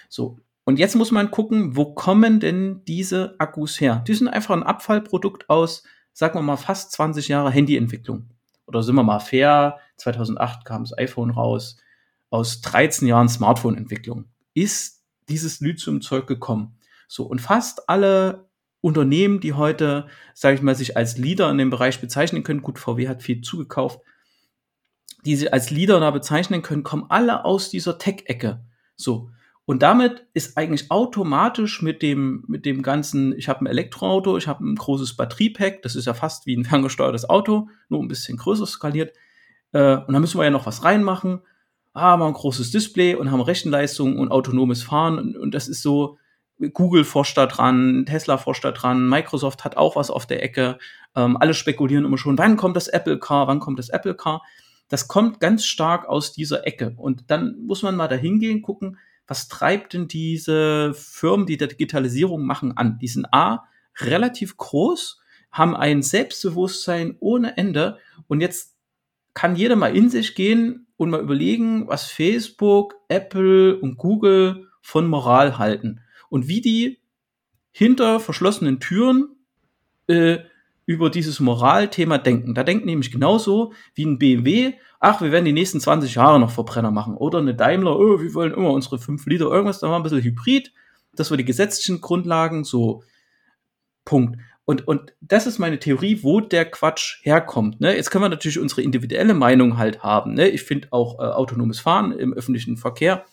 [0.09, 0.39] So.
[0.67, 4.03] Und jetzt muss man gucken, wo kommen denn diese Akkus her?
[4.05, 8.31] Die sind einfach ein Abfallprodukt aus, sagen wir mal, fast 20 Jahre Handyentwicklung.
[8.65, 9.77] Oder sind wir mal fair?
[9.95, 11.77] 2008 kam das iPhone raus.
[12.29, 14.25] Aus 13 Jahren Smartphone-Entwicklung
[14.55, 16.77] ist dieses Lithiumzeug gekommen.
[17.07, 18.49] So, und fast alle
[18.81, 22.77] Unternehmen, die heute, sage ich mal, sich als Leader in dem Bereich bezeichnen können, gut,
[22.77, 24.01] VW hat viel zugekauft,
[25.23, 28.65] die sich als Leader da bezeichnen können, kommen alle aus dieser Tech-Ecke.
[28.97, 29.29] So.
[29.67, 34.47] Und damit ist eigentlich automatisch mit dem, mit dem ganzen, ich habe ein Elektroauto, ich
[34.47, 38.37] habe ein großes Batteriepack, das ist ja fast wie ein ferngesteuertes Auto, nur ein bisschen
[38.37, 39.13] größer skaliert.
[39.73, 41.41] Äh, und da müssen wir ja noch was reinmachen
[41.97, 46.17] haben ein großes Display und haben Rechenleistung und autonomes Fahren und, und das ist so,
[46.73, 50.79] Google forscht da dran, Tesla forscht da dran, Microsoft hat auch was auf der Ecke.
[51.15, 54.41] Ähm, alle spekulieren immer schon, wann kommt das Apple Car, wann kommt das Apple Car.
[54.89, 56.93] Das kommt ganz stark aus dieser Ecke.
[56.97, 61.67] Und dann muss man mal dahin gehen, gucken, was treibt denn diese Firmen, die der
[61.67, 62.97] Digitalisierung machen, an?
[62.99, 63.65] Die sind A,
[63.99, 65.19] relativ groß,
[65.51, 67.99] haben ein Selbstbewusstsein ohne Ende.
[68.27, 68.75] Und jetzt
[69.33, 75.07] kann jeder mal in sich gehen und mal überlegen, was Facebook, Apple und Google von
[75.07, 76.99] Moral halten und wie die
[77.71, 79.35] hinter verschlossenen Türen
[80.07, 80.39] äh,
[80.87, 82.55] über dieses Moralthema denken.
[82.55, 86.49] Da denken nämlich genauso wie ein BMW, ach, wir werden die nächsten 20 Jahre noch
[86.49, 87.15] Verbrenner machen.
[87.15, 90.23] Oder eine Daimler, oh, wir wollen immer unsere 5 Liter, irgendwas, da war ein bisschen
[90.23, 90.73] Hybrid.
[91.13, 93.03] Das war die gesetzlichen Grundlagen, so
[94.05, 94.39] Punkt.
[94.63, 97.81] Und, und das ist meine Theorie, wo der Quatsch herkommt.
[97.81, 97.95] Ne?
[97.95, 100.35] Jetzt können wir natürlich unsere individuelle Meinung halt haben.
[100.35, 100.47] Ne?
[100.47, 103.25] Ich finde auch äh, autonomes Fahren im öffentlichen Verkehr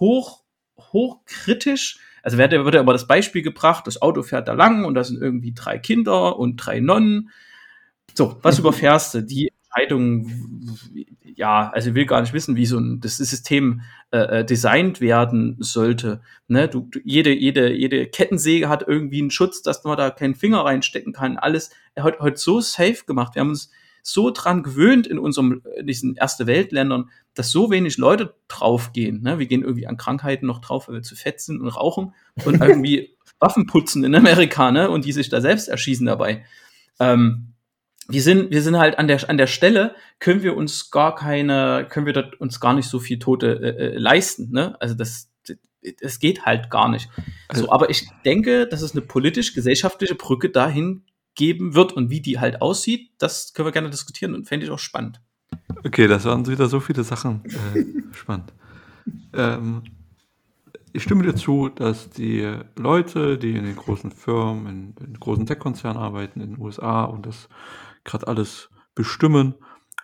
[0.00, 0.44] hoch,
[0.78, 1.98] hochkritisch.
[2.22, 5.20] Also wird ja immer das Beispiel gebracht, das Auto fährt da lang und da sind
[5.20, 7.30] irgendwie drei Kinder und drei Nonnen.
[8.14, 9.22] So, was überfährst du?
[9.22, 10.30] Die Entscheidung,
[11.24, 15.00] ja, also ich will gar nicht wissen, wie so ein das System äh, äh, designt
[15.00, 16.20] werden sollte.
[16.46, 16.68] Ne?
[16.68, 20.64] Du, du, jede, jede, jede Kettensäge hat irgendwie einen Schutz, dass man da keinen Finger
[20.64, 21.38] reinstecken kann.
[21.38, 23.34] Alles heute heute so safe gemacht.
[23.34, 23.70] Wir haben uns
[24.02, 29.22] so dran gewöhnt in unserem in diesen erste Weltländern, dass so wenig Leute draufgehen.
[29.22, 29.38] Ne?
[29.38, 32.60] Wir gehen irgendwie an Krankheiten noch drauf, weil wir zu fett sind und rauchen und
[32.60, 34.90] irgendwie Waffen putzen in Amerika, ne?
[34.90, 36.44] Und die sich da selbst erschießen dabei.
[37.00, 37.54] Ähm,
[38.08, 41.86] wir sind, wir sind halt an der, an der Stelle, können wir uns gar keine,
[41.88, 44.50] können wir dort uns gar nicht so viel Tote äh, äh leisten.
[44.50, 44.76] Ne?
[44.80, 45.30] Also das,
[46.00, 47.08] es geht halt gar nicht.
[47.52, 52.38] So, aber ich denke, dass es eine politisch-gesellschaftliche Brücke dahin geben wird und wie die
[52.38, 55.20] halt aussieht, das können wir gerne diskutieren und fände ich auch spannend.
[55.84, 58.52] Okay, das waren wieder so viele Sachen äh, spannend.
[59.32, 59.82] Ähm,
[60.92, 65.46] ich stimme dir zu, dass die Leute, die in den großen Firmen, in, in großen
[65.46, 67.48] Tech-Konzernen arbeiten, in den USA und das
[68.04, 69.54] gerade alles bestimmen,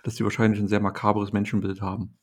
[0.03, 2.15] dass die wahrscheinlich ein sehr makabres Menschenbild haben.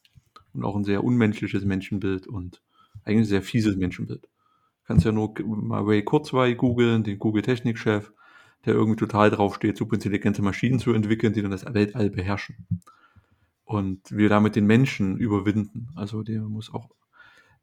[0.54, 2.62] Und auch ein sehr unmenschliches Menschenbild und
[3.04, 4.24] eigentlich ein sehr fieses Menschenbild.
[4.24, 8.12] Du kannst ja nur mal Ray Kurzweil googeln, den Google-Technikchef,
[8.66, 12.68] der irgendwie total drauf steht, superintelligente Maschinen zu entwickeln, die dann das Weltall beherrschen.
[13.64, 15.90] Und wir damit den Menschen überwinden.
[15.96, 16.90] Also der muss auch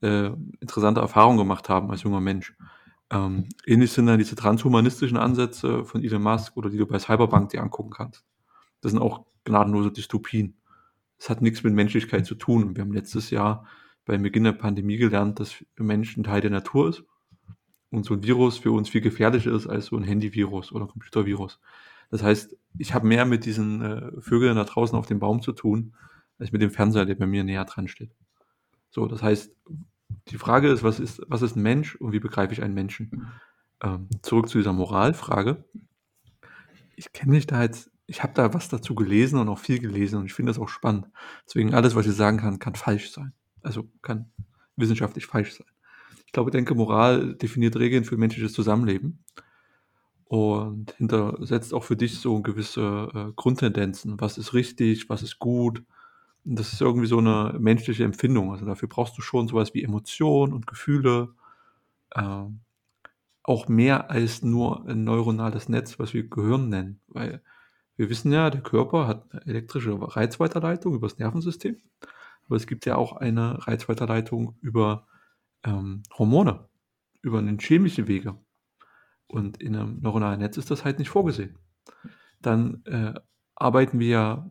[0.00, 2.54] äh, interessante Erfahrungen gemacht haben als junger Mensch.
[3.10, 7.50] Ähm, ähnlich sind dann diese transhumanistischen Ansätze von Elon Musk oder die du bei Cyberbank
[7.50, 8.24] dir angucken kannst.
[8.80, 10.56] Das sind auch gnadenlose Dystopien.
[11.18, 12.74] Das hat nichts mit Menschlichkeit zu tun.
[12.74, 13.66] Wir haben letztes Jahr
[14.04, 17.04] beim Beginn der Pandemie gelernt, dass Mensch ein Teil der Natur ist
[17.92, 21.60] und so ein Virus für uns viel gefährlicher ist als so ein Handyvirus oder Computervirus.
[22.10, 25.52] Das heißt, ich habe mehr mit diesen äh, Vögeln da draußen auf dem Baum zu
[25.52, 25.94] tun,
[26.38, 28.14] als mit dem Fernseher, der bei mir näher dran steht.
[28.90, 29.54] So, das heißt,
[30.28, 33.28] die Frage ist, was ist, was ist ein Mensch und wie begreife ich einen Menschen?
[33.82, 35.64] Ähm, zurück zu dieser Moralfrage.
[36.96, 40.18] Ich kenne mich da jetzt, ich habe da was dazu gelesen und auch viel gelesen
[40.18, 41.08] und ich finde das auch spannend.
[41.46, 43.32] Deswegen alles, was ich sagen kann, kann falsch sein.
[43.62, 44.30] Also kann
[44.76, 45.66] wissenschaftlich falsch sein.
[46.32, 49.22] Ich glaube, denke, Moral definiert Regeln für menschliches Zusammenleben
[50.24, 54.18] und hintersetzt auch für dich so gewisse äh, Grundtendenzen.
[54.18, 55.82] Was ist richtig, was ist gut,
[56.44, 58.50] das ist irgendwie so eine menschliche Empfindung.
[58.50, 61.34] Also dafür brauchst du schon sowas wie Emotionen und Gefühle.
[62.16, 62.60] Ähm,
[63.42, 66.98] auch mehr als nur ein neuronales Netz, was wir Gehirn nennen.
[67.08, 67.42] Weil
[67.98, 71.76] wir wissen ja, der Körper hat eine elektrische Reizweiterleitung über das Nervensystem.
[72.46, 75.06] Aber es gibt ja auch eine Reizweiterleitung über
[75.64, 76.68] ähm, Hormone,
[77.22, 78.38] über einen chemische Wege.
[79.26, 81.58] Und in einem neuronalen Netz ist das halt nicht vorgesehen.
[82.40, 83.14] Dann äh,
[83.54, 84.50] arbeiten wir ja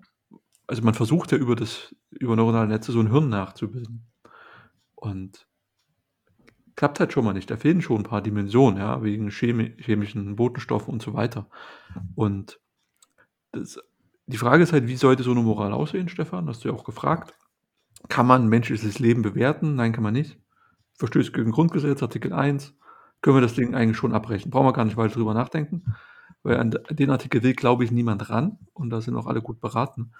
[0.72, 4.08] also man versucht ja über das, über neuronale Netze so ein Hirn nachzubilden.
[4.96, 5.46] Und
[6.78, 7.52] klappt halt schon mal nicht.
[7.52, 11.50] Da fehlen schon ein paar Dimensionen, ja, wegen chemi chemischen Botenstoffen und so weiter.
[12.16, 12.62] Und
[13.52, 13.80] das,
[14.28, 16.48] die Frage ist halt, wie sollte so eine Moral aussehen, Stefan?
[16.48, 17.34] Hast du ja auch gefragt.
[18.08, 19.76] Kann man menschliches Leben bewerten?
[19.76, 20.40] Nein, kann man nicht.
[21.02, 22.76] Verstößt gegen Grundgesetz, Artikel 1.
[23.22, 24.52] Können wir das Ding eigentlich schon abbrechen.
[24.52, 25.96] Brauchen wir gar nicht weiter drüber nachdenken.
[26.44, 28.60] Weil an den Artikel will, glaube ich, niemand ran.
[28.74, 30.12] Und da sind auch alle gut beraten.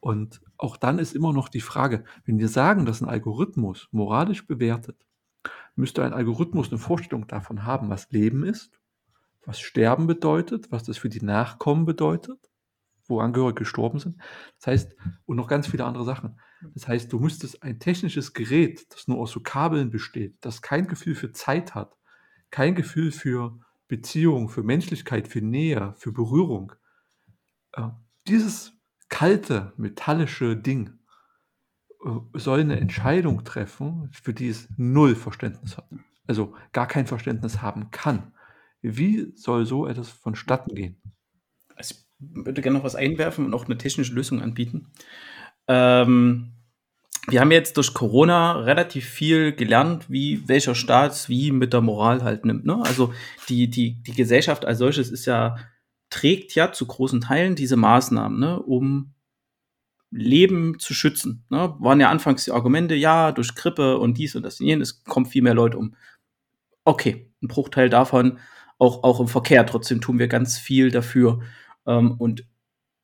[0.00, 4.44] Und auch dann ist immer noch die Frage, wenn wir sagen, dass ein Algorithmus moralisch
[4.44, 4.96] bewertet,
[5.76, 8.80] müsste ein Algorithmus eine Vorstellung davon haben, was Leben ist,
[9.46, 12.50] was Sterben bedeutet, was das für die Nachkommen bedeutet,
[13.06, 14.16] wo Angehörige gestorben sind.
[14.58, 16.40] Das heißt, und noch ganz viele andere Sachen.
[16.74, 20.86] Das heißt, du müsstest ein technisches Gerät, das nur aus so Kabeln besteht, das kein
[20.86, 21.96] Gefühl für Zeit hat,
[22.50, 26.72] kein Gefühl für Beziehung, für Menschlichkeit, für Nähe, für Berührung.
[27.72, 27.88] Äh,
[28.26, 28.72] dieses
[29.08, 30.98] kalte, metallische Ding
[32.04, 35.88] äh, soll eine Entscheidung treffen, für die es null Verständnis hat.
[36.26, 38.32] Also gar kein Verständnis haben kann.
[38.80, 40.96] Wie soll so etwas vonstatten gehen?
[41.78, 44.92] Ich würde gerne noch was einwerfen und auch eine technische Lösung anbieten.
[45.68, 46.53] Ähm,
[47.28, 52.22] wir haben jetzt durch Corona relativ viel gelernt, wie welcher Staat wie mit der Moral
[52.22, 52.64] halt nimmt.
[52.64, 52.82] Ne?
[52.84, 53.14] Also
[53.48, 55.56] die, die, die Gesellschaft als solches ist ja
[56.10, 59.14] trägt ja zu großen Teilen diese Maßnahmen, ne, um
[60.10, 61.44] Leben zu schützen.
[61.48, 61.74] Ne?
[61.80, 65.26] Waren ja anfangs die Argumente, ja, durch Grippe und dies und das und jenes kommen
[65.26, 65.96] viel mehr Leute um.
[66.84, 68.38] Okay, ein Bruchteil davon
[68.78, 69.66] auch, auch im Verkehr.
[69.66, 71.40] Trotzdem tun wir ganz viel dafür.
[71.86, 72.46] Ähm, und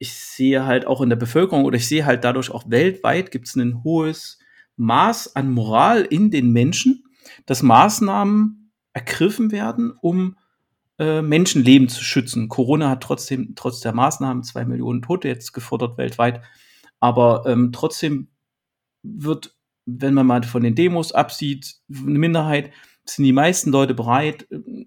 [0.01, 3.47] ich sehe halt auch in der Bevölkerung oder ich sehe halt dadurch auch weltweit gibt
[3.47, 4.39] es ein hohes
[4.77, 7.05] Maß an Moral in den Menschen,
[7.45, 10.39] dass Maßnahmen ergriffen werden, um
[10.99, 12.49] äh, Menschenleben zu schützen.
[12.49, 16.41] Corona hat trotzdem, trotz der Maßnahmen, zwei Millionen Tote jetzt gefordert weltweit.
[16.99, 18.29] Aber ähm, trotzdem
[19.03, 22.71] wird, wenn man mal von den Demos absieht, eine Minderheit,
[23.05, 24.87] sind die meisten Leute bereit, äh,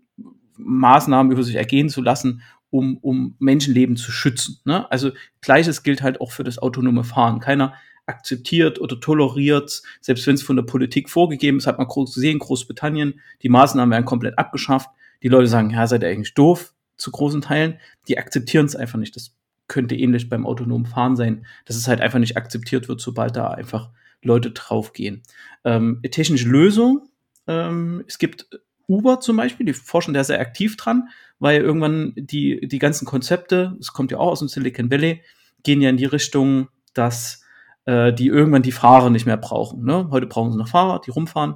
[0.57, 2.41] Maßnahmen über sich ergehen zu lassen,
[2.73, 4.59] um, um Menschenleben zu schützen.
[4.65, 4.89] Ne?
[4.91, 7.39] Also gleiches gilt halt auch für das autonome Fahren.
[7.39, 7.73] Keiner
[8.07, 13.21] akzeptiert oder toleriert, selbst wenn es von der Politik vorgegeben ist, hat man gesehen, Großbritannien,
[13.43, 14.89] die Maßnahmen werden komplett abgeschafft.
[15.21, 17.79] Die Leute sagen, ja, seid ihr eigentlich doof zu großen Teilen.
[18.07, 19.15] Die akzeptieren es einfach nicht.
[19.15, 19.35] Das
[19.67, 23.49] könnte ähnlich beim autonomen Fahren sein, dass es halt einfach nicht akzeptiert wird, sobald da
[23.49, 23.91] einfach
[24.23, 25.21] Leute draufgehen.
[25.63, 27.07] Ähm, technische Lösung.
[27.47, 28.47] Ähm, es gibt
[28.87, 33.75] Uber zum Beispiel, die forschen da sehr aktiv dran, weil irgendwann die, die ganzen Konzepte,
[33.79, 35.21] es kommt ja auch aus dem Silicon Valley,
[35.63, 37.43] gehen ja in die Richtung, dass
[37.85, 39.83] äh, die irgendwann die Fahrer nicht mehr brauchen.
[39.83, 40.09] Ne?
[40.11, 41.55] Heute brauchen sie noch Fahrer, die rumfahren.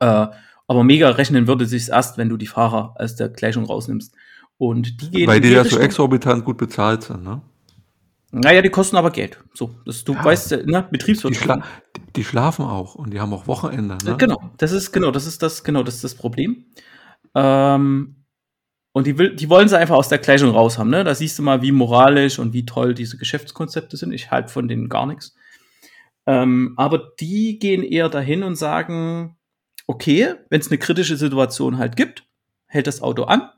[0.00, 0.26] Äh,
[0.66, 4.14] aber mega rechnen würde sich erst, wenn du die Fahrer aus der Gleichung rausnimmst.
[4.58, 7.42] Und die gehen Weil die ja so exorbitant gut bezahlt sind, ne?
[8.32, 9.38] Naja, die kosten aber Geld.
[9.52, 11.44] So, das, du ja, weißt, ne, Betriebswirtschaft.
[11.44, 11.62] Die, schla
[12.16, 13.98] die, schlafen auch und die haben auch Wochenende.
[14.04, 14.16] Ne?
[14.16, 16.64] Genau, das ist genau, das ist das, genau, das ist das Problem.
[17.34, 18.16] Ähm,
[18.92, 20.88] und die, will, die wollen sie einfach aus der Gleichung raus haben.
[20.88, 21.04] Ne?
[21.04, 24.12] Da siehst du mal, wie moralisch und wie toll diese Geschäftskonzepte sind.
[24.12, 25.34] Ich halte von denen gar nichts.
[26.26, 29.36] Ähm, aber die gehen eher dahin und sagen,
[29.86, 32.24] okay, wenn es eine kritische Situation halt gibt,
[32.66, 33.50] hält das Auto an,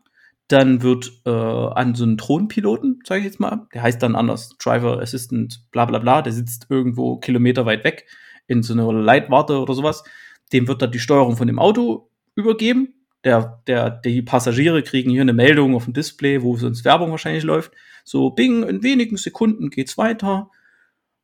[0.48, 4.56] dann wird äh, an so einen Drohnenpiloten, sage ich jetzt mal, der heißt dann anders,
[4.58, 8.06] Driver Assistant, bla bla bla, der sitzt irgendwo Kilometer weit weg
[8.46, 10.04] in so einer Leitwarte oder sowas,
[10.52, 12.94] dem wird dann die Steuerung von dem Auto übergeben.
[13.24, 17.44] Der, der, die Passagiere kriegen hier eine Meldung auf dem Display, wo sonst Werbung wahrscheinlich
[17.44, 17.72] läuft.
[18.04, 20.50] So, bing, in wenigen Sekunden geht's weiter.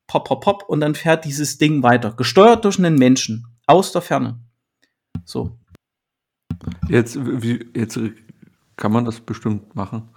[0.07, 0.65] Pop, pop, pop.
[0.67, 2.13] Und dann fährt dieses Ding weiter.
[2.13, 3.47] Gesteuert durch einen Menschen.
[3.67, 4.41] Aus der Ferne.
[5.27, 5.59] So.
[6.89, 8.01] Jetzt, wie, jetzt
[8.81, 10.09] kann man das bestimmt machen.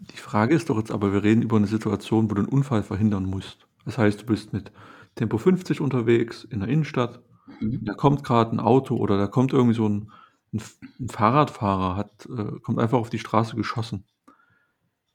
[0.00, 2.82] Die Frage ist doch jetzt aber, wir reden über eine Situation, wo du einen Unfall
[2.82, 3.68] verhindern musst.
[3.84, 4.72] Das heißt, du bist mit
[5.14, 7.20] Tempo 50 unterwegs in der Innenstadt,
[7.60, 7.84] mhm.
[7.84, 10.10] da kommt gerade ein Auto oder da kommt irgendwie so ein,
[10.52, 10.62] ein,
[10.98, 14.04] ein Fahrradfahrer, hat, äh, kommt einfach auf die Straße geschossen.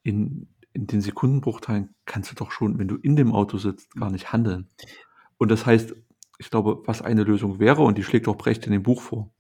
[0.04, 4.12] In, in den Sekundenbruchteilen kannst du doch schon, wenn du in dem Auto sitzt, gar
[4.12, 4.70] nicht handeln.
[5.38, 5.96] Und das heißt,
[6.38, 9.32] ich glaube, was eine Lösung wäre, und die schlägt auch Brecht in dem Buch vor,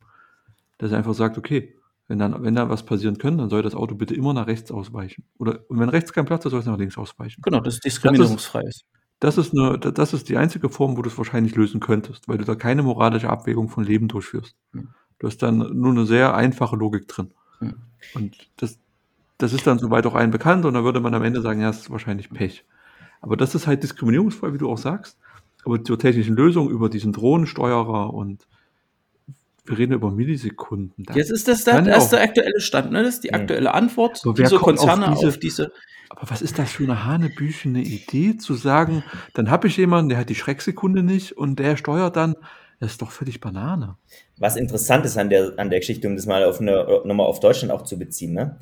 [0.79, 1.75] dass er einfach sagt, okay,
[2.08, 4.72] wenn dann, wenn da was passieren könnte, dann soll das Auto bitte immer nach rechts
[4.72, 5.26] ausweichen.
[5.38, 7.41] Oder und wenn rechts kein Platz ist, soll es nach links ausweichen.
[7.44, 8.86] Genau, das ist diskriminierungsfrei ist.
[9.20, 12.38] Das ist, eine, das ist die einzige Form, wo du es wahrscheinlich lösen könntest, weil
[12.38, 14.56] du da keine moralische Abwägung von Leben durchführst.
[14.74, 14.89] Hm.
[15.20, 17.32] Du hast dann nur eine sehr einfache Logik drin.
[17.60, 17.76] Hm.
[18.13, 18.78] Und das,
[19.38, 21.68] das ist dann soweit auch allen bekannt und dann würde man am Ende sagen, ja,
[21.68, 22.65] das ist wahrscheinlich Pech.
[23.22, 25.18] Aber das ist halt diskriminierungsfrei, wie du auch sagst.
[25.63, 28.48] Aber zur technischen Lösung über diesen Drohnensteuerer und
[29.65, 31.06] wir reden über Millisekunden.
[31.13, 33.04] Jetzt ist das der erste aktuelle Stand, ne?
[33.04, 35.71] Das ist die aktuelle Antwort so, dieser Konzerne auf diese, auf diese,
[36.10, 40.19] Aber was ist das für eine hanebüchene Idee, zu sagen, dann habe ich jemanden, der
[40.19, 42.36] hat die Schrecksekunde nicht und der steuert dann.
[42.80, 43.97] Das ist doch völlig Banane.
[44.38, 47.39] Was interessant ist an der, an der Geschichte, um das mal auf eine, nochmal auf
[47.39, 48.58] Deutschland auch zu beziehen, ne?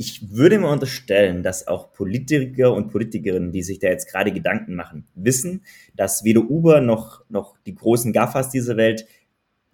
[0.00, 4.76] Ich würde mir unterstellen, dass auch Politiker und Politikerinnen, die sich da jetzt gerade Gedanken
[4.76, 5.64] machen, wissen,
[5.96, 9.06] dass weder Uber noch, noch die großen GAFAs dieser Welt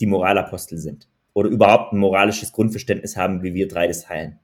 [0.01, 4.39] die Moralapostel sind oder überhaupt ein moralisches Grundverständnis haben, wie wir drei das teilen.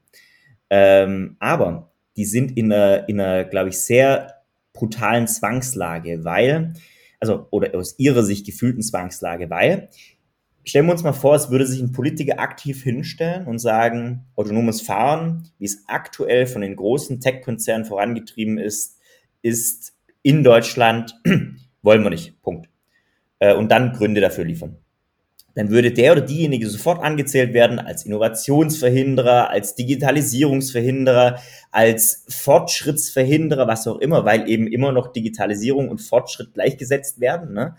[0.69, 4.35] Ähm, aber die sind in einer, in einer glaube ich, sehr
[4.73, 6.73] brutalen Zwangslage, weil,
[7.19, 9.89] also, oder aus ihrer Sicht gefühlten Zwangslage, weil,
[10.63, 14.81] stellen wir uns mal vor, es würde sich ein Politiker aktiv hinstellen und sagen, autonomes
[14.81, 18.97] Fahren, wie es aktuell von den großen Tech-Konzernen vorangetrieben ist,
[19.41, 21.19] ist in Deutschland,
[21.81, 22.69] wollen wir nicht, Punkt.
[23.39, 24.80] Äh, und dann Gründe dafür liefern
[25.55, 31.39] dann würde der oder diejenige sofort angezählt werden als Innovationsverhinderer, als Digitalisierungsverhinderer,
[31.71, 37.53] als Fortschrittsverhinderer, was auch immer, weil eben immer noch Digitalisierung und Fortschritt gleichgesetzt werden.
[37.53, 37.75] Ne?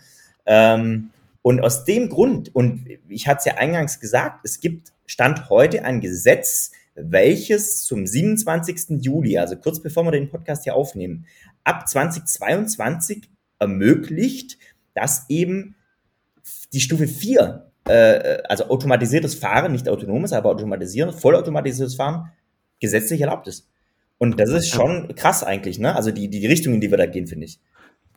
[0.47, 5.51] Ähm, und aus dem Grund, und ich hatte es ja eingangs gesagt, es gibt Stand
[5.51, 9.03] heute ein Gesetz, welches zum 27.
[9.03, 11.27] Juli, also kurz bevor wir den Podcast hier aufnehmen,
[11.65, 14.59] ab 2022 ermöglicht,
[14.95, 15.75] dass eben
[16.73, 22.31] die Stufe 4, äh, also automatisiertes Fahren, nicht autonomes, aber automatisiertes, vollautomatisiertes Fahren,
[22.81, 23.69] gesetzlich erlaubt ist.
[24.19, 25.97] Und das ist schon krass eigentlich, ne?
[25.97, 27.61] Also die, die Richtung, in die wir da gehen, finde ich.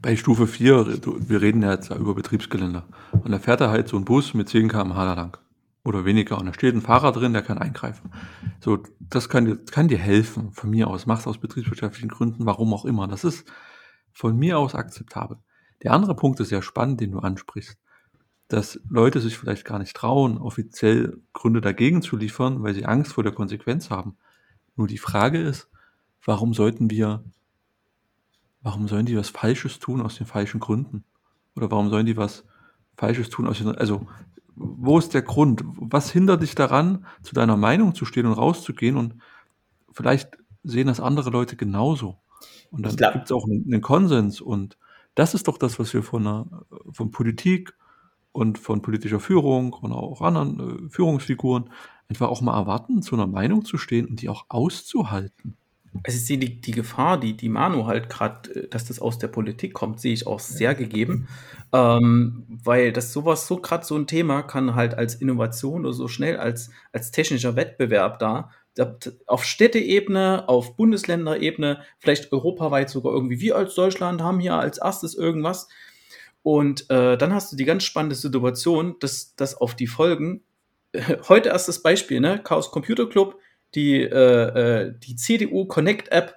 [0.02, 2.84] Bei Stufe 4, wir reden ja jetzt über Betriebsgelände.
[3.12, 5.38] Und da fährt er halt so ein Bus mit 10 km/h da lang.
[5.84, 6.38] Oder weniger.
[6.38, 8.12] Und da steht ein Fahrer drin, der kann eingreifen.
[8.60, 11.06] So, das kann dir, kann dir helfen, von mir aus.
[11.06, 13.08] Mach's aus betriebswirtschaftlichen Gründen, warum auch immer.
[13.08, 13.46] Das ist
[14.12, 15.38] von mir aus akzeptabel.
[15.84, 17.78] Der andere Punkt ist sehr spannend, den du ansprichst
[18.48, 23.14] dass Leute sich vielleicht gar nicht trauen, offiziell Gründe dagegen zu liefern, weil sie Angst
[23.14, 24.18] vor der Konsequenz haben.
[24.76, 25.70] Nur die Frage ist,
[26.24, 27.24] warum sollten wir,
[28.62, 31.04] warum sollen die was Falsches tun aus den falschen Gründen?
[31.56, 32.46] Oder warum sollen die was
[32.98, 34.08] Falsches tun aus den, also,
[34.56, 35.64] wo ist der Grund?
[35.66, 39.16] Was hindert dich daran, zu deiner Meinung zu stehen und rauszugehen und
[39.92, 42.18] vielleicht sehen das andere Leute genauso?
[42.72, 44.78] Und dann gibt es auch einen, einen Konsens und
[45.16, 47.74] das ist doch das, was wir von, einer, von Politik
[48.36, 51.70] und von politischer Führung und auch anderen äh, Führungsfiguren
[52.10, 55.56] einfach auch mal erwarten, zu einer Meinung zu stehen und die auch auszuhalten.
[56.04, 59.20] Also ich sehe die, die Gefahr, die, die Manu halt gerade, äh, dass das aus
[59.20, 61.30] der Politik kommt, sehe ich auch sehr gegeben.
[61.72, 66.10] Ähm, weil das sowas, so gerade so ein Thema kann halt als Innovation oder so
[66.10, 73.40] schnell als, als technischer Wettbewerb da, da auf Städteebene, auf Bundesländerebene, vielleicht europaweit sogar irgendwie,
[73.40, 75.70] wir als Deutschland haben hier als erstes irgendwas
[76.46, 80.44] Und äh, dann hast du die ganz spannende Situation, dass, dass auf die Folgen,
[80.92, 82.40] äh, heute erst das Beispiel, ne?
[82.44, 83.40] Chaos Computer Club,
[83.74, 84.10] die, äh,
[84.84, 86.36] äh die CDU Connect App,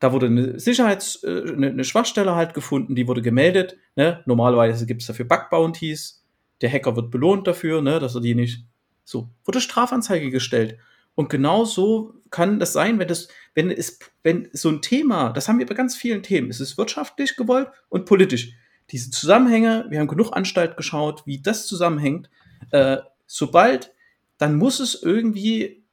[0.00, 3.76] da wurde eine Sicherheits-, äh, eine, eine Schwachstelle halt gefunden, die wurde gemeldet.
[3.96, 4.22] Ne?
[4.24, 6.24] Normalerweise gibt es dafür Bug-Bounties.
[6.62, 7.98] Der Hacker wird belohnt dafür, ne?
[7.98, 8.64] dass er die nicht.
[9.04, 10.78] So, wurde Strafanzeige gestellt.
[11.14, 15.48] Und genau so kann das sein, wenn das, wenn es, wenn so ein Thema, das
[15.48, 18.54] haben wir bei ganz vielen Themen, es ist wirtschaftlich gewollt und politisch.
[18.90, 22.28] Diese Zusammenhänge, wir haben genug Anstalt geschaut, wie das zusammenhängt.
[22.70, 23.92] Äh, sobald,
[24.38, 25.84] dann muss es irgendwie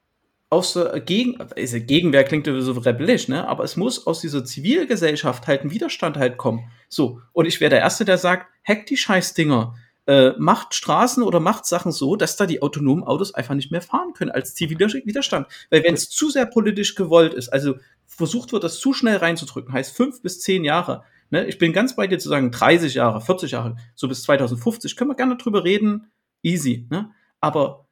[0.50, 3.48] aus der Gegen also Gegenwehr klingt so rebellisch, ne?
[3.48, 6.70] Aber es muss aus dieser Zivilgesellschaft halt ein Widerstand halt kommen.
[6.90, 9.76] So, und ich wäre der Erste, der sagt, hack die Scheißdinger,
[10.08, 13.82] äh, macht Straßen oder macht Sachen so, dass da die autonomen Autos einfach nicht mehr
[13.82, 15.48] fahren können als ziviler Widerstand.
[15.70, 17.76] Weil wenn es zu sehr politisch gewollt ist, also
[18.08, 21.06] versucht wird, das zu schnell reinzudrücken, heißt fünf bis zehn Jahre.
[21.32, 21.46] Ne?
[21.46, 25.10] Ich bin ganz bei dir zu sagen, 30 Jahre, 40 Jahre, so bis 2050, können
[25.10, 26.12] wir gerne drüber reden,
[26.44, 26.88] easy.
[26.90, 27.12] Ne?
[27.40, 27.88] Aber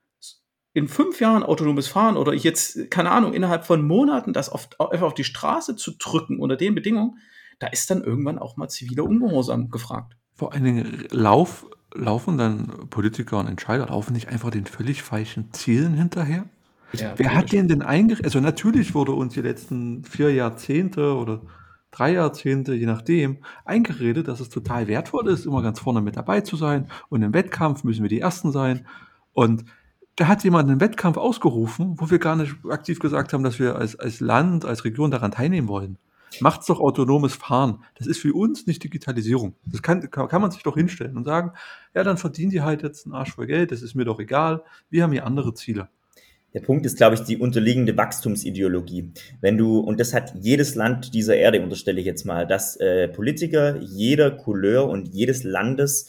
[0.74, 5.08] in fünf Jahren autonomes Fahren oder jetzt, keine Ahnung, innerhalb von Monaten das auf, einfach
[5.08, 7.18] auf die Straße zu drücken unter den Bedingungen,
[7.58, 10.16] da ist dann irgendwann auch mal ziviler Ungehorsam gefragt.
[10.36, 15.52] Vor allen Dingen lauf, laufen dann Politiker und Entscheider, laufen nicht einfach den völlig falschen
[15.52, 16.46] Zielen hinterher?
[16.94, 18.26] Ja, Wer hat den denn eingerichtet?
[18.26, 21.42] Also natürlich wurde uns die letzten vier Jahrzehnte oder
[21.92, 26.42] drei Jahrzehnte, je nachdem, eingeredet, dass es total wertvoll ist, immer ganz vorne mit dabei
[26.42, 26.90] zu sein.
[27.10, 28.86] Und im Wettkampf müssen wir die Ersten sein.
[29.34, 29.66] Und
[30.16, 33.76] da hat jemand einen Wettkampf ausgerufen, wo wir gar nicht aktiv gesagt haben, dass wir
[33.76, 35.98] als, als Land, als Region daran teilnehmen wollen.
[36.42, 37.84] Macht's doch autonomes Fahren.
[37.96, 39.56] Das ist für uns nicht Digitalisierung.
[39.66, 41.54] Das kann, kann man sich doch hinstellen und sagen,
[41.96, 44.64] ja, dann verdienen die halt jetzt einen Arsch voll Geld, das ist mir doch egal.
[44.90, 45.90] Wir haben hier andere Ziele.
[46.54, 49.12] Der Punkt ist, glaube ich, die unterliegende Wachstumsideologie.
[49.40, 53.08] Wenn du, und das hat jedes Land dieser Erde, unterstelle ich jetzt mal, dass äh,
[53.08, 56.08] Politiker jeder Couleur und jedes Landes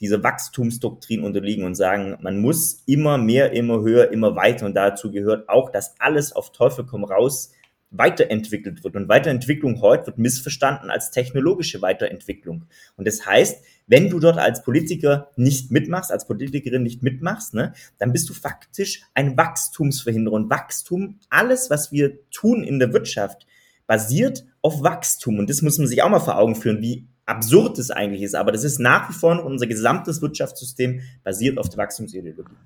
[0.00, 4.66] dieser Wachstumsdoktrin unterliegen und sagen, man muss immer mehr, immer höher, immer weiter.
[4.66, 7.52] Und dazu gehört auch, dass alles auf Teufel komm raus
[7.92, 8.96] weiterentwickelt wird.
[8.96, 12.64] Und Weiterentwicklung heute wird missverstanden als technologische Weiterentwicklung.
[12.96, 17.74] Und das heißt, wenn du dort als Politiker nicht mitmachst, als Politikerin nicht mitmachst, ne,
[17.98, 20.34] dann bist du faktisch ein Wachstumsverhinderer.
[20.34, 23.46] Und Wachstum, alles, was wir tun in der Wirtschaft,
[23.86, 25.38] basiert auf Wachstum.
[25.38, 28.34] Und das muss man sich auch mal vor Augen führen, wie absurd es eigentlich ist,
[28.34, 32.56] aber das ist nach wie vor unser gesamtes Wirtschaftssystem basiert auf der Wachstumsideologie.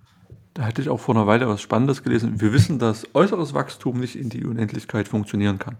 [0.56, 2.40] Da hätte ich auch vor einer Weile was Spannendes gelesen.
[2.40, 5.76] Wir wissen, dass äußeres Wachstum nicht in die Unendlichkeit funktionieren kann.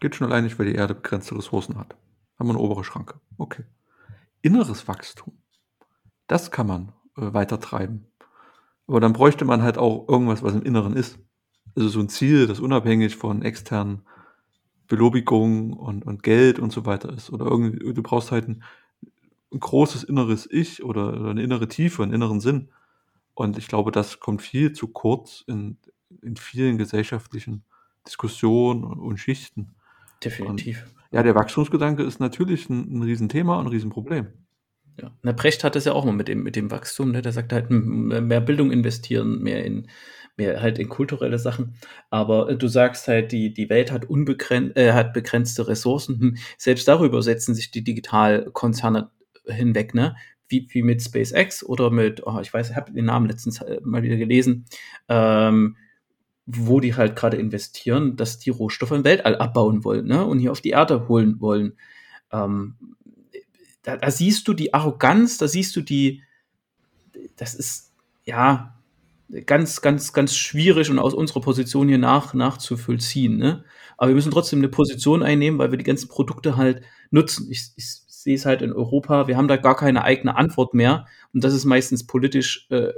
[0.00, 1.94] Geht schon allein nicht, weil die Erde begrenzte Ressourcen hat.
[2.36, 3.20] Haben wir eine obere Schranke.
[3.38, 3.62] Okay.
[4.40, 5.38] Inneres Wachstum,
[6.26, 8.08] das kann man äh, weiter treiben.
[8.88, 11.20] Aber dann bräuchte man halt auch irgendwas, was im Inneren ist.
[11.76, 14.02] Also so ein Ziel, das unabhängig von externen
[14.88, 17.30] Belobigung und, und Geld und so weiter ist.
[17.30, 18.64] Oder irgendwie, du brauchst halt ein,
[19.52, 22.72] ein großes inneres Ich oder, oder, eine innere Tiefe, einen inneren Sinn.
[23.34, 25.78] Und ich glaube, das kommt viel zu kurz in,
[26.22, 27.64] in vielen gesellschaftlichen
[28.06, 29.74] Diskussionen und, Schichten.
[30.22, 30.82] Definitiv.
[30.82, 34.28] Und, ja, der Wachstumsgedanke ist natürlich ein, ein Riesenthema und ein Riesenproblem.
[35.00, 35.10] Ja.
[35.22, 37.22] Na, Brecht hat das ja auch mal mit dem, mit dem Wachstum, ne?
[37.22, 39.88] der sagt halt, mehr Bildung investieren, mehr in
[40.36, 41.74] mehr halt in kulturelle Sachen.
[42.10, 46.20] Aber äh, du sagst halt, die, die Welt hat, unbegrenzt, äh, hat begrenzte Ressourcen.
[46.20, 46.36] Hm.
[46.56, 49.10] Selbst darüber setzen sich die Digitalkonzerne
[49.46, 50.16] hinweg, ne?
[50.52, 53.80] Wie, wie mit SpaceX oder mit, oh, ich weiß, ich habe den Namen letztens äh,
[53.82, 54.66] mal wieder gelesen,
[55.08, 55.76] ähm,
[56.46, 60.24] wo die halt gerade investieren, dass die Rohstoffe im Weltall abbauen wollen ne?
[60.26, 61.72] und hier auf die Erde holen wollen.
[62.30, 62.74] Ähm,
[63.82, 66.22] da, da siehst du die Arroganz, da siehst du die,
[67.36, 67.92] das ist,
[68.24, 68.76] ja,
[69.46, 73.38] ganz, ganz, ganz schwierig und aus unserer Position hier nach, nachzuvollziehen.
[73.38, 73.64] Ne?
[73.96, 77.50] Aber wir müssen trotzdem eine Position einnehmen, weil wir die ganzen Produkte halt nutzen.
[77.50, 81.06] Ich, ich sehe es halt in Europa, wir haben da gar keine eigene Antwort mehr.
[81.32, 82.92] Und das ist meistens politisch, äh,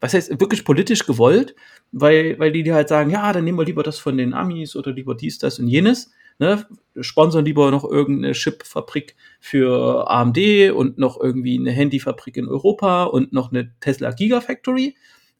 [0.00, 1.54] was heißt wirklich politisch gewollt,
[1.92, 4.76] weil, weil die, die halt sagen, ja, dann nehmen wir lieber das von den Amis
[4.76, 6.12] oder lieber dies, das und jenes.
[6.38, 6.66] Ne,
[7.00, 13.32] sponsern lieber noch irgendeine Chipfabrik für AMD und noch irgendwie eine Handyfabrik in Europa und
[13.32, 14.96] noch eine Tesla Gigafactory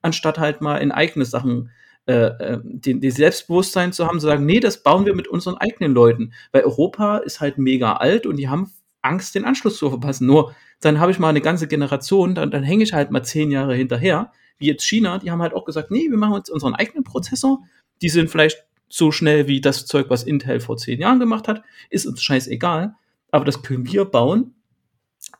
[0.06, 1.70] anstatt halt mal in eigene Sachen
[2.06, 5.56] äh, äh, die, die Selbstbewusstsein zu haben, zu sagen, nee, das bauen wir mit unseren
[5.56, 6.32] eigenen Leuten.
[6.52, 8.72] Weil Europa ist halt mega alt und die haben
[9.06, 10.26] Angst, den Anschluss zu verpassen.
[10.26, 13.50] Nur dann habe ich mal eine ganze Generation, dann, dann hänge ich halt mal zehn
[13.50, 14.32] Jahre hinterher.
[14.58, 17.60] Wie jetzt China, die haben halt auch gesagt, nee, wir machen uns unseren eigenen Prozessor.
[18.02, 21.62] Die sind vielleicht so schnell wie das Zeug, was Intel vor zehn Jahren gemacht hat,
[21.90, 22.94] ist uns scheißegal.
[23.30, 24.54] Aber das können wir bauen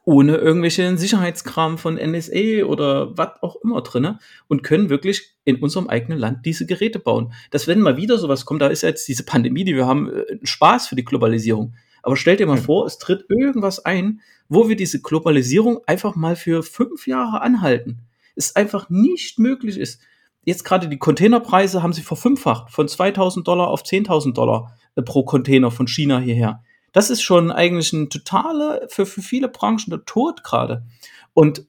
[0.05, 5.89] ohne irgendwelchen Sicherheitskram von NSA oder was auch immer drinne und können wirklich in unserem
[5.89, 7.33] eigenen Land diese Geräte bauen.
[7.51, 10.25] Dass wenn mal wieder sowas kommt, da ist jetzt diese Pandemie, die wir haben, äh,
[10.33, 11.75] ein Spaß für die Globalisierung.
[12.07, 16.37] Aber stell dir mal vor, es tritt irgendwas ein, wo wir diese Globalisierung einfach mal
[16.37, 17.99] für fünf Jahre anhalten.
[18.37, 20.01] Es einfach nicht möglich ist.
[20.45, 25.25] Jetzt gerade die Containerpreise haben sie verfünffacht, von 2000 Dollar auf 10.000 Dollar äh, pro
[25.25, 26.63] Container von China hierher.
[26.93, 30.87] Das ist schon eigentlich ein totaler, für, für viele Branchen der Tod gerade.
[31.35, 31.67] Und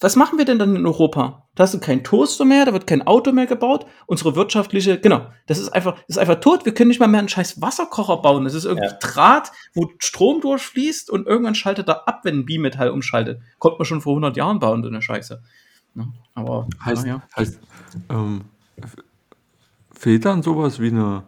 [0.00, 1.45] was machen wir denn dann in Europa?
[1.56, 3.86] Da ist kein Toaster mehr, da wird kein Auto mehr gebaut.
[4.04, 6.66] Unsere wirtschaftliche, genau, das ist einfach, das ist einfach tot.
[6.66, 8.44] Wir können nicht mal mehr einen scheiß Wasserkocher bauen.
[8.44, 8.98] Das ist irgendwie ja.
[9.00, 13.40] Draht, wo Strom durchfließt und irgendwann schaltet er ab, wenn ein Bimetall umschaltet.
[13.58, 15.42] Konnte man schon vor 100 Jahren bauen, so eine Scheiße.
[15.94, 17.22] Ja, aber, heißt, ja.
[17.34, 17.58] heißt
[18.10, 18.42] ähm,
[19.92, 21.22] fehlt dann sowas wie eine,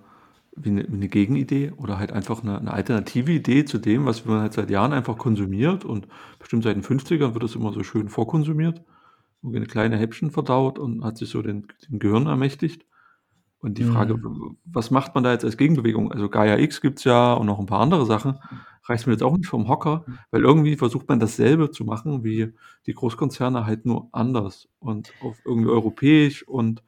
[0.54, 4.26] wie eine, wie eine Gegenidee oder halt einfach eine, eine, alternative Idee zu dem, was
[4.26, 6.06] man halt seit Jahren einfach konsumiert und
[6.38, 8.82] bestimmt seit den 50ern wird das immer so schön vorkonsumiert,
[9.42, 12.84] wo eine kleine Häppchen verdaut und hat sich so den, den Gehirn ermächtigt.
[13.60, 14.56] Und die Frage, mhm.
[14.64, 16.12] was macht man da jetzt als Gegenbewegung?
[16.12, 18.38] Also Gaia X gibt es ja und noch ein paar andere Sachen.
[18.84, 22.54] Reißt mir jetzt auch nicht vom Hocker, weil irgendwie versucht man dasselbe zu machen wie
[22.86, 26.84] die Großkonzerne halt nur anders und auf irgendwie europäisch und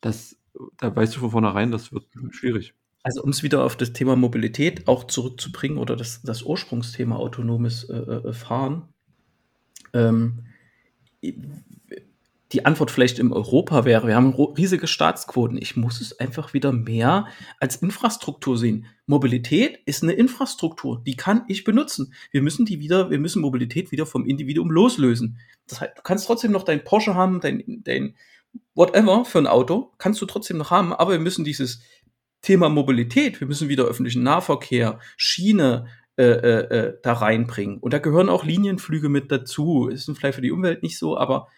[0.00, 0.38] das,
[0.78, 2.74] da weißt du von vornherein, das wird schwierig.
[3.02, 7.84] Also um es wieder auf das Thema Mobilität auch zurückzubringen oder das, das Ursprungsthema autonomes
[7.84, 8.88] äh, äh, Fahren.
[9.92, 10.46] Ähm,
[12.52, 15.56] die Antwort vielleicht in Europa wäre, wir haben riesige Staatsquoten.
[15.56, 17.26] Ich muss es einfach wieder mehr
[17.58, 18.86] als Infrastruktur sehen.
[19.06, 22.14] Mobilität ist eine Infrastruktur, die kann ich benutzen.
[22.30, 25.38] Wir müssen die wieder, wir müssen Mobilität wieder vom Individuum loslösen.
[25.66, 28.14] Das heißt, du kannst trotzdem noch dein Porsche haben, dein, dein
[28.74, 31.82] whatever für ein Auto, kannst du trotzdem noch haben, aber wir müssen dieses
[32.42, 35.86] Thema Mobilität, wir müssen wieder öffentlichen Nahverkehr, Schiene
[36.16, 37.78] äh, äh, äh, da reinbringen.
[37.78, 39.88] Und da gehören auch Linienflüge mit dazu.
[39.88, 41.48] Ist vielleicht für die Umwelt nicht so, aber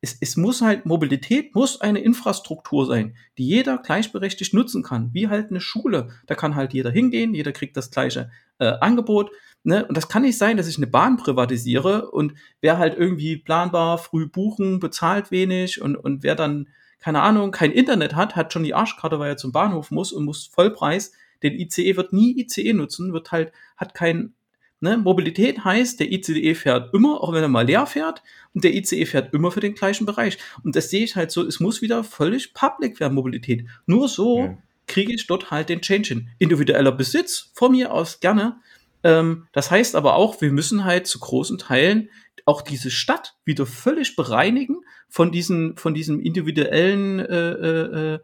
[0.00, 5.28] es, es muss halt, Mobilität muss eine Infrastruktur sein, die jeder gleichberechtigt nutzen kann, wie
[5.28, 6.10] halt eine Schule.
[6.26, 9.30] Da kann halt jeder hingehen, jeder kriegt das gleiche äh, Angebot.
[9.64, 9.84] Ne?
[9.86, 13.98] Und das kann nicht sein, dass ich eine Bahn privatisiere und wer halt irgendwie planbar
[13.98, 16.68] früh buchen, bezahlt wenig und, und wer dann
[17.00, 20.24] keine Ahnung, kein Internet hat, hat schon die Arschkarte, weil er zum Bahnhof muss und
[20.24, 21.12] muss Vollpreis.
[21.42, 24.34] Den ICE wird nie ICE nutzen, wird halt, hat kein,
[24.80, 28.22] ne, Mobilität heißt, der ICE fährt immer, auch wenn er mal leer fährt,
[28.54, 30.38] und der ICE fährt immer für den gleichen Bereich.
[30.64, 33.66] Und das sehe ich halt so, es muss wieder völlig public werden, Mobilität.
[33.86, 34.58] Nur so ja.
[34.86, 36.28] kriege ich dort halt den Change hin.
[36.38, 38.56] Individueller Besitz, von mir aus gerne.
[39.04, 42.08] Ähm, das heißt aber auch, wir müssen halt zu großen Teilen
[42.48, 48.18] auch diese Stadt wieder völlig bereinigen von diesen, von diesem individuellen, äh, äh, äh,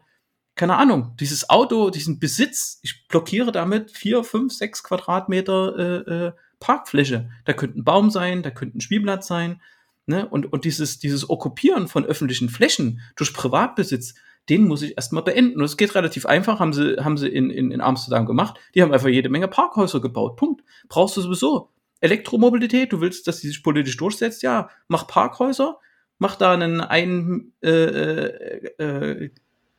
[0.55, 2.79] keine Ahnung, dieses Auto, diesen Besitz.
[2.81, 6.31] Ich blockiere damit vier, fünf, sechs Quadratmeter äh, äh,
[6.65, 7.29] Parkfläche.
[7.45, 9.61] Da könnte ein Baum sein, da könnte ein Spielplatz sein.
[10.07, 10.27] Ne?
[10.27, 14.15] Und, und dieses, dieses Okkupieren von öffentlichen Flächen durch Privatbesitz,
[14.49, 15.59] den muss ich erstmal beenden.
[15.59, 18.59] Und es geht relativ einfach, haben sie, haben sie in, in, in Amsterdam gemacht.
[18.73, 20.37] Die haben einfach jede Menge Parkhäuser gebaut.
[20.37, 20.63] Punkt.
[20.89, 21.69] Brauchst du sowieso.
[22.01, 25.79] Elektromobilität, du willst, dass sie sich politisch durchsetzt, ja, mach Parkhäuser,
[26.17, 29.29] mach da einen ein, äh, äh, äh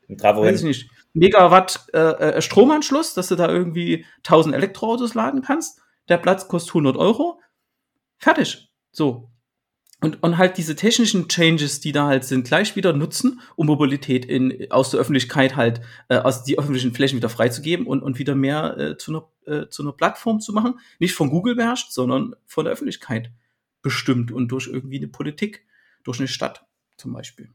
[0.09, 5.81] weiß ich nicht, Megawatt äh, äh, Stromanschluss, dass du da irgendwie 1000 Elektroautos laden kannst.
[6.09, 7.39] Der Platz kostet 100 Euro.
[8.17, 8.69] Fertig.
[8.91, 9.29] So
[9.99, 14.25] und, und halt diese technischen Changes, die da halt sind, gleich wieder nutzen, um Mobilität
[14.25, 18.35] in, aus der Öffentlichkeit halt, äh, aus die öffentlichen Flächen wieder freizugeben und, und wieder
[18.35, 19.27] mehr äh, zu, einer,
[19.61, 20.79] äh, zu einer Plattform zu machen.
[20.99, 23.31] Nicht von Google beherrscht, sondern von der Öffentlichkeit
[23.81, 25.65] bestimmt und durch irgendwie eine Politik,
[26.03, 26.63] durch eine Stadt
[26.97, 27.49] zum Beispiel.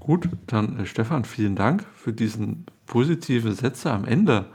[0.00, 4.46] Gut, dann äh, Stefan, vielen Dank für diesen positive Sätze am Ende.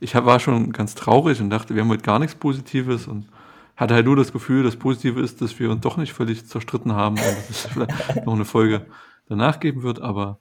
[0.00, 3.28] Ich war schon ganz traurig und dachte, wir haben heute gar nichts Positives und
[3.76, 6.92] hatte halt nur das Gefühl, das Positive ist, dass wir uns doch nicht völlig zerstritten
[6.92, 8.86] haben und dass es vielleicht noch eine Folge
[9.26, 10.38] danach geben wird, aber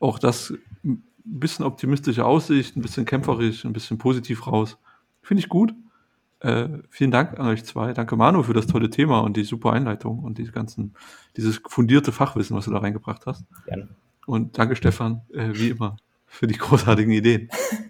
[0.00, 0.54] auch das
[0.84, 4.78] ein bisschen optimistische Aussicht, ein bisschen kämpferisch, ein bisschen positiv raus.
[5.22, 5.74] Finde ich gut.
[6.40, 7.92] Äh, vielen Dank an euch zwei.
[7.92, 10.94] Danke Manu für das tolle Thema und die super Einleitung und die ganzen,
[11.36, 13.44] dieses fundierte Fachwissen, was du da reingebracht hast.
[13.66, 13.88] Gerne.
[14.26, 15.96] Und danke Stefan, äh, wie immer,
[16.26, 17.50] für die großartigen Ideen.